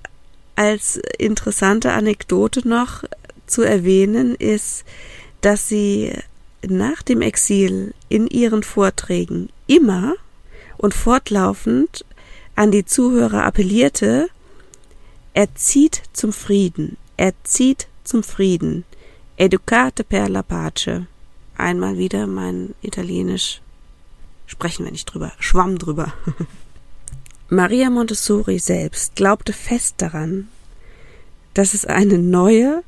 als 0.56 0.98
interessante 1.18 1.92
Anekdote 1.94 2.68
noch 2.68 3.04
zu 3.48 3.64
erwähnen 3.64 4.36
ist, 4.36 4.86
dass 5.42 5.68
sie 5.68 6.14
nach 6.62 7.02
dem 7.02 7.24
Exil 7.24 7.96
in 8.10 8.28
ihren 8.28 8.62
Vorträgen 8.62 9.50
immer 9.66 10.14
und 10.78 10.94
fortlaufend 10.94 12.06
an 12.60 12.72
die 12.72 12.84
Zuhörer 12.84 13.46
appellierte, 13.46 14.28
er 15.34 15.56
zieht 15.56 16.02
zum 16.12 16.34
Frieden, 16.34 16.98
er 17.16 17.32
zieht 17.46 17.88
zum 18.04 18.22
Frieden, 18.22 18.84
educate 19.38 20.04
per 20.04 20.28
la 20.28 20.44
pace. 20.44 21.04
Einmal 21.56 21.98
wieder 21.98 22.28
mein 22.28 22.76
Italienisch. 22.82 23.62
Sprechen 24.46 24.84
wir 24.84 24.92
nicht 24.92 25.06
drüber, 25.06 25.32
schwamm 25.40 25.78
drüber. 25.78 26.12
Maria 27.50 27.90
Montessori 27.90 28.60
selbst 28.60 29.16
glaubte 29.16 29.54
fest 29.54 29.96
daran, 30.00 30.50
dass 31.54 31.74
es 31.74 31.86
eine 31.86 32.18
neue 32.18 32.84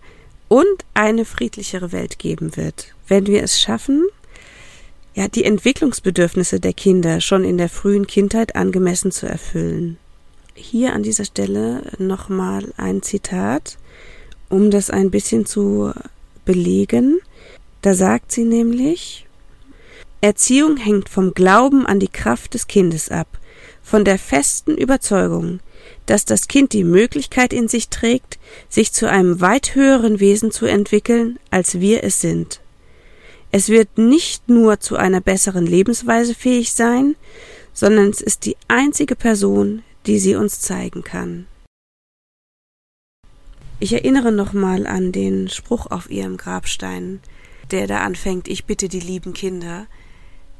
und 0.49 0.83
eine 0.93 1.23
friedlichere 1.23 1.93
Welt 1.93 2.19
geben 2.19 2.57
wird, 2.57 2.93
wenn 3.07 3.25
wir 3.25 3.41
es 3.41 3.61
schaffen, 3.61 4.05
ja, 5.13 5.27
die 5.27 5.43
Entwicklungsbedürfnisse 5.43 6.59
der 6.59 6.73
Kinder 6.73 7.21
schon 7.21 7.43
in 7.43 7.57
der 7.57 7.69
frühen 7.69 8.07
Kindheit 8.07 8.55
angemessen 8.55 9.11
zu 9.11 9.27
erfüllen. 9.27 9.97
Hier 10.53 10.93
an 10.93 11.03
dieser 11.03 11.25
Stelle 11.25 11.83
nochmal 11.97 12.73
ein 12.77 13.01
Zitat, 13.01 13.77
um 14.49 14.71
das 14.71 14.89
ein 14.89 15.11
bisschen 15.11 15.45
zu 15.45 15.91
belegen. 16.45 17.19
Da 17.81 17.93
sagt 17.93 18.31
sie 18.31 18.43
nämlich, 18.43 19.25
Erziehung 20.21 20.77
hängt 20.77 21.09
vom 21.09 21.33
Glauben 21.33 21.85
an 21.85 21.99
die 21.99 22.07
Kraft 22.07 22.53
des 22.53 22.67
Kindes 22.67 23.09
ab, 23.09 23.39
von 23.81 24.05
der 24.05 24.19
festen 24.19 24.77
Überzeugung, 24.77 25.59
dass 26.05 26.25
das 26.25 26.47
Kind 26.47 26.73
die 26.73 26.83
Möglichkeit 26.83 27.53
in 27.53 27.67
sich 27.67 27.89
trägt, 27.89 28.37
sich 28.69 28.93
zu 28.93 29.09
einem 29.09 29.41
weit 29.41 29.75
höheren 29.75 30.19
Wesen 30.19 30.51
zu 30.51 30.67
entwickeln, 30.67 31.39
als 31.49 31.79
wir 31.79 32.03
es 32.03 32.21
sind. 32.21 32.61
Es 33.51 33.67
wird 33.67 33.97
nicht 33.97 34.47
nur 34.47 34.79
zu 34.79 34.95
einer 34.95 35.19
besseren 35.19 35.65
Lebensweise 35.65 36.33
fähig 36.33 36.73
sein, 36.73 37.15
sondern 37.73 38.09
es 38.09 38.21
ist 38.21 38.45
die 38.45 38.55
einzige 38.67 39.15
Person, 39.15 39.83
die 40.05 40.19
sie 40.19 40.35
uns 40.35 40.61
zeigen 40.61 41.03
kann. 41.03 41.47
Ich 43.79 43.93
erinnere 43.93 44.31
nochmal 44.31 44.87
an 44.87 45.11
den 45.11 45.49
Spruch 45.49 45.87
auf 45.87 46.09
ihrem 46.09 46.37
Grabstein, 46.37 47.19
der 47.71 47.87
da 47.87 48.01
anfängt, 48.01 48.47
ich 48.47 48.65
bitte 48.65 48.87
die 48.87 48.99
lieben 48.99 49.33
Kinder. 49.33 49.87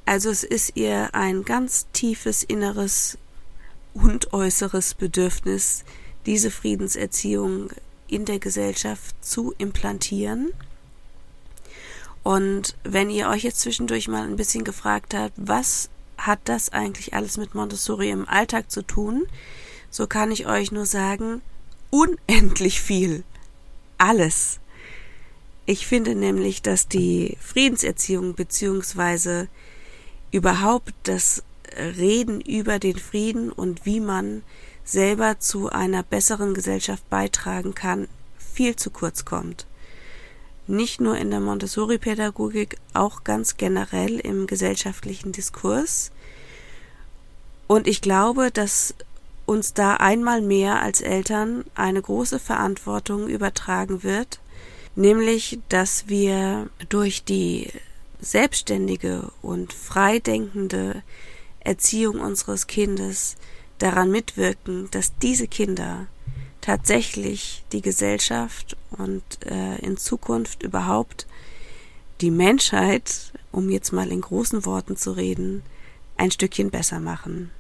Also 0.05 0.29
es 0.29 0.43
ist 0.43 0.75
ihr 0.75 1.13
ein 1.13 1.45
ganz 1.45 1.87
tiefes 1.93 2.43
inneres 2.43 3.17
und 3.93 4.33
äußeres 4.33 4.95
Bedürfnis, 4.95 5.85
diese 6.25 6.51
Friedenserziehung 6.51 7.69
in 8.07 8.25
der 8.25 8.39
Gesellschaft 8.39 9.15
zu 9.23 9.53
implantieren. 9.57 10.51
Und 12.23 12.75
wenn 12.83 13.09
ihr 13.09 13.29
euch 13.29 13.43
jetzt 13.43 13.61
zwischendurch 13.61 14.07
mal 14.07 14.23
ein 14.23 14.35
bisschen 14.35 14.63
gefragt 14.63 15.13
habt, 15.13 15.33
was 15.37 15.89
hat 16.17 16.39
das 16.45 16.69
eigentlich 16.69 17.13
alles 17.13 17.37
mit 17.37 17.55
Montessori 17.55 18.11
im 18.11 18.27
Alltag 18.27 18.69
zu 18.69 18.83
tun, 18.83 19.25
so 19.89 20.07
kann 20.07 20.31
ich 20.31 20.45
euch 20.45 20.71
nur 20.71 20.85
sagen, 20.85 21.41
unendlich 21.89 22.79
viel. 22.79 23.23
Alles. 23.97 24.59
Ich 25.65 25.87
finde 25.87 26.15
nämlich, 26.15 26.61
dass 26.61 26.87
die 26.87 27.37
Friedenserziehung 27.39 28.35
beziehungsweise 28.35 29.47
überhaupt 30.31 30.93
das 31.03 31.43
Reden 31.77 32.41
über 32.41 32.79
den 32.79 32.97
Frieden 32.97 33.51
und 33.51 33.85
wie 33.85 33.99
man 33.99 34.43
selber 34.83 35.39
zu 35.39 35.69
einer 35.69 36.03
besseren 36.03 36.53
Gesellschaft 36.53 37.07
beitragen 37.09 37.75
kann, 37.75 38.07
viel 38.37 38.75
zu 38.75 38.89
kurz 38.89 39.25
kommt. 39.25 39.65
Nicht 40.71 41.01
nur 41.01 41.17
in 41.17 41.31
der 41.31 41.41
Montessori-Pädagogik, 41.41 42.77
auch 42.93 43.25
ganz 43.25 43.57
generell 43.57 44.21
im 44.21 44.47
gesellschaftlichen 44.47 45.33
Diskurs. 45.33 46.13
Und 47.67 47.87
ich 47.87 47.99
glaube, 47.99 48.51
dass 48.51 48.95
uns 49.45 49.73
da 49.73 49.95
einmal 49.95 50.41
mehr 50.41 50.81
als 50.81 51.01
Eltern 51.01 51.65
eine 51.75 52.01
große 52.01 52.39
Verantwortung 52.39 53.27
übertragen 53.27 54.03
wird, 54.03 54.39
nämlich 54.95 55.59
dass 55.67 56.07
wir 56.07 56.69
durch 56.87 57.25
die 57.25 57.67
selbstständige 58.21 59.29
und 59.41 59.73
freidenkende 59.73 61.03
Erziehung 61.59 62.21
unseres 62.21 62.67
Kindes 62.67 63.35
daran 63.77 64.09
mitwirken, 64.09 64.87
dass 64.91 65.17
diese 65.17 65.49
Kinder 65.49 66.07
tatsächlich 66.61 67.63
die 67.71 67.81
Gesellschaft 67.81 68.77
und 68.91 69.23
äh, 69.45 69.77
in 69.79 69.97
Zukunft 69.97 70.63
überhaupt 70.63 71.27
die 72.21 72.31
Menschheit, 72.31 73.33
um 73.51 73.69
jetzt 73.69 73.91
mal 73.91 74.11
in 74.11 74.21
großen 74.21 74.65
Worten 74.65 74.95
zu 74.95 75.11
reden, 75.11 75.63
ein 76.17 76.31
Stückchen 76.31 76.69
besser 76.69 76.99
machen. 76.99 77.51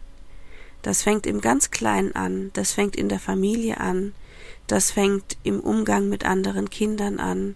Das 0.83 1.03
fängt 1.03 1.25
im 1.25 1.41
ganz 1.41 1.71
Kleinen 1.71 2.15
an, 2.15 2.51
das 2.53 2.71
fängt 2.71 2.95
in 2.95 3.09
der 3.09 3.19
Familie 3.19 3.79
an, 3.79 4.13
das 4.67 4.91
fängt 4.91 5.37
im 5.43 5.59
Umgang 5.59 6.09
mit 6.09 6.25
anderen 6.25 6.69
Kindern 6.69 7.19
an. 7.19 7.55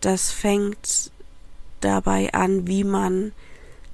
Das 0.00 0.30
fängt 0.30 1.10
dabei 1.80 2.32
an, 2.32 2.66
wie 2.66 2.84
man 2.84 3.32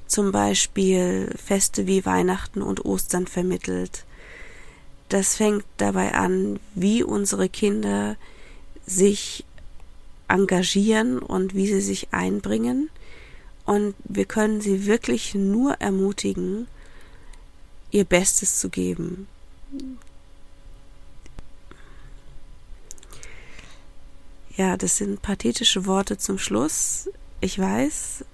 zum 0.07 0.33
Beispiel 0.33 1.35
Feste 1.37 1.87
wie 1.87 2.07
Weihnachten 2.07 2.63
und 2.63 2.85
Ostern 2.85 3.27
vermittelt. 3.27 4.05
Das 5.09 5.37
fängt 5.37 5.65
dabei 5.77 6.15
an, 6.15 6.59
wie 6.75 7.03
unsere 7.03 7.49
Kinder 7.49 8.17
sich 8.87 9.45
engagieren 10.29 11.19
und 11.19 11.55
wie 11.55 11.67
sie 11.67 11.81
sich 11.81 12.09
einbringen. 12.13 12.91
Und 13.65 13.95
wir 14.05 14.25
können 14.25 14.61
sie 14.61 14.87
wirklich 14.87 15.35
nur 15.35 15.75
ermutigen, 15.81 16.67
ihr 17.91 18.05
Bestes 18.05 18.59
zu 18.59 18.69
geben. 18.69 19.29
Ja, 24.57 24.77
das 24.77 24.99
sind 24.99 25.23
pathetische 25.23 25.87
Worte 25.87 26.17
zum 26.17 26.39
Schluss, 26.39 27.09
ich 27.41 27.59
weiß, 27.59 28.25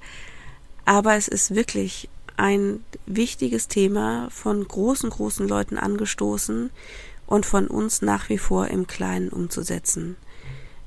aber 0.85 1.15
es 1.17 1.29
ist 1.29 1.55
wirklich 1.55 2.09
ein 2.41 2.83
wichtiges 3.05 3.69
Thema 3.69 4.29
von 4.31 4.67
großen, 4.67 5.11
großen 5.11 5.47
Leuten 5.47 5.77
angestoßen 5.77 6.71
und 7.27 7.47
von 7.47 7.67
uns 7.67 8.01
nach 8.01 8.31
wie 8.31 8.39
vor 8.39 8.69
im 8.69 8.87
Kleinen 8.87 9.29
umzusetzen. 9.29 10.17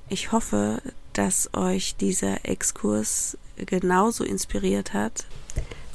Ich 0.09 0.31
hoffe, 0.31 0.81
dass 1.13 1.51
euch 1.53 1.95
dieser 1.95 2.43
Exkurs 2.45 3.37
genauso 3.55 4.23
inspiriert 4.23 4.93
hat. 4.93 5.25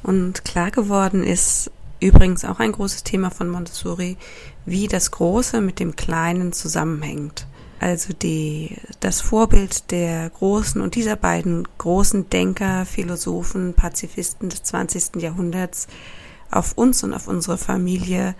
Und 0.04 0.44
klar 0.44 0.70
geworden 0.70 1.24
ist 1.24 1.72
übrigens 1.98 2.44
auch 2.44 2.60
ein 2.60 2.70
großes 2.70 3.02
Thema 3.02 3.30
von 3.30 3.50
Montessori, 3.50 4.16
wie 4.64 4.86
das 4.86 5.10
Große 5.10 5.60
mit 5.60 5.80
dem 5.80 5.96
Kleinen 5.96 6.52
zusammenhängt. 6.52 7.47
Also 7.80 8.12
die, 8.12 8.76
das 9.00 9.20
Vorbild 9.20 9.90
der 9.92 10.30
großen 10.30 10.80
und 10.80 10.96
dieser 10.96 11.16
beiden 11.16 11.66
großen 11.78 12.28
Denker, 12.28 12.84
Philosophen, 12.84 13.74
Pazifisten 13.74 14.48
des 14.48 14.64
20. 14.64 15.22
Jahrhunderts 15.22 15.86
auf 16.50 16.72
uns 16.76 17.04
und 17.04 17.14
auf 17.14 17.28
unsere 17.28 17.56
Familie 17.56 18.34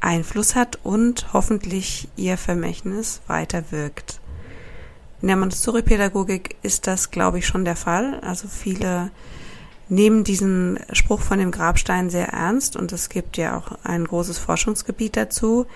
Einfluss 0.00 0.54
hat 0.54 0.78
und 0.84 1.32
hoffentlich 1.32 2.08
ihr 2.16 2.36
Vermächtnis 2.36 3.22
weiter 3.26 3.64
wirkt. 3.70 4.20
In 5.22 5.28
der 5.28 5.36
Montessori-Pädagogik 5.36 6.56
ist 6.62 6.86
das, 6.86 7.10
glaube 7.10 7.38
ich, 7.38 7.46
schon 7.46 7.64
der 7.64 7.76
Fall. 7.76 8.20
Also 8.20 8.46
viele 8.46 9.10
nehmen 9.88 10.22
diesen 10.22 10.78
Spruch 10.92 11.22
von 11.22 11.38
dem 11.38 11.50
Grabstein 11.50 12.10
sehr 12.10 12.28
ernst 12.28 12.76
und 12.76 12.92
es 12.92 13.08
gibt 13.08 13.36
ja 13.36 13.56
auch 13.56 13.78
ein 13.82 14.04
großes 14.04 14.38
Forschungsgebiet 14.38 15.16
dazu. 15.16 15.66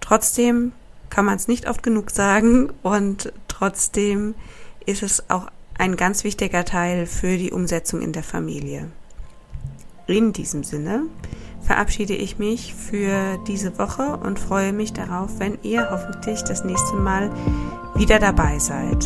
Trotzdem 0.00 0.72
kann 1.10 1.24
man 1.24 1.36
es 1.36 1.48
nicht 1.48 1.68
oft 1.68 1.82
genug 1.82 2.10
sagen 2.10 2.70
und 2.82 3.32
trotzdem 3.48 4.34
ist 4.84 5.02
es 5.02 5.30
auch 5.30 5.48
ein 5.78 5.96
ganz 5.96 6.24
wichtiger 6.24 6.64
Teil 6.64 7.06
für 7.06 7.36
die 7.36 7.52
Umsetzung 7.52 8.00
in 8.00 8.12
der 8.12 8.22
Familie. 8.22 8.90
In 10.06 10.32
diesem 10.32 10.62
Sinne 10.62 11.02
verabschiede 11.62 12.14
ich 12.14 12.38
mich 12.38 12.74
für 12.74 13.38
diese 13.46 13.76
Woche 13.78 14.16
und 14.22 14.38
freue 14.38 14.72
mich 14.72 14.92
darauf, 14.92 15.38
wenn 15.38 15.58
ihr 15.62 15.90
hoffentlich 15.90 16.42
das 16.42 16.64
nächste 16.64 16.96
Mal 16.96 17.30
wieder 17.96 18.18
dabei 18.18 18.58
seid. 18.58 19.04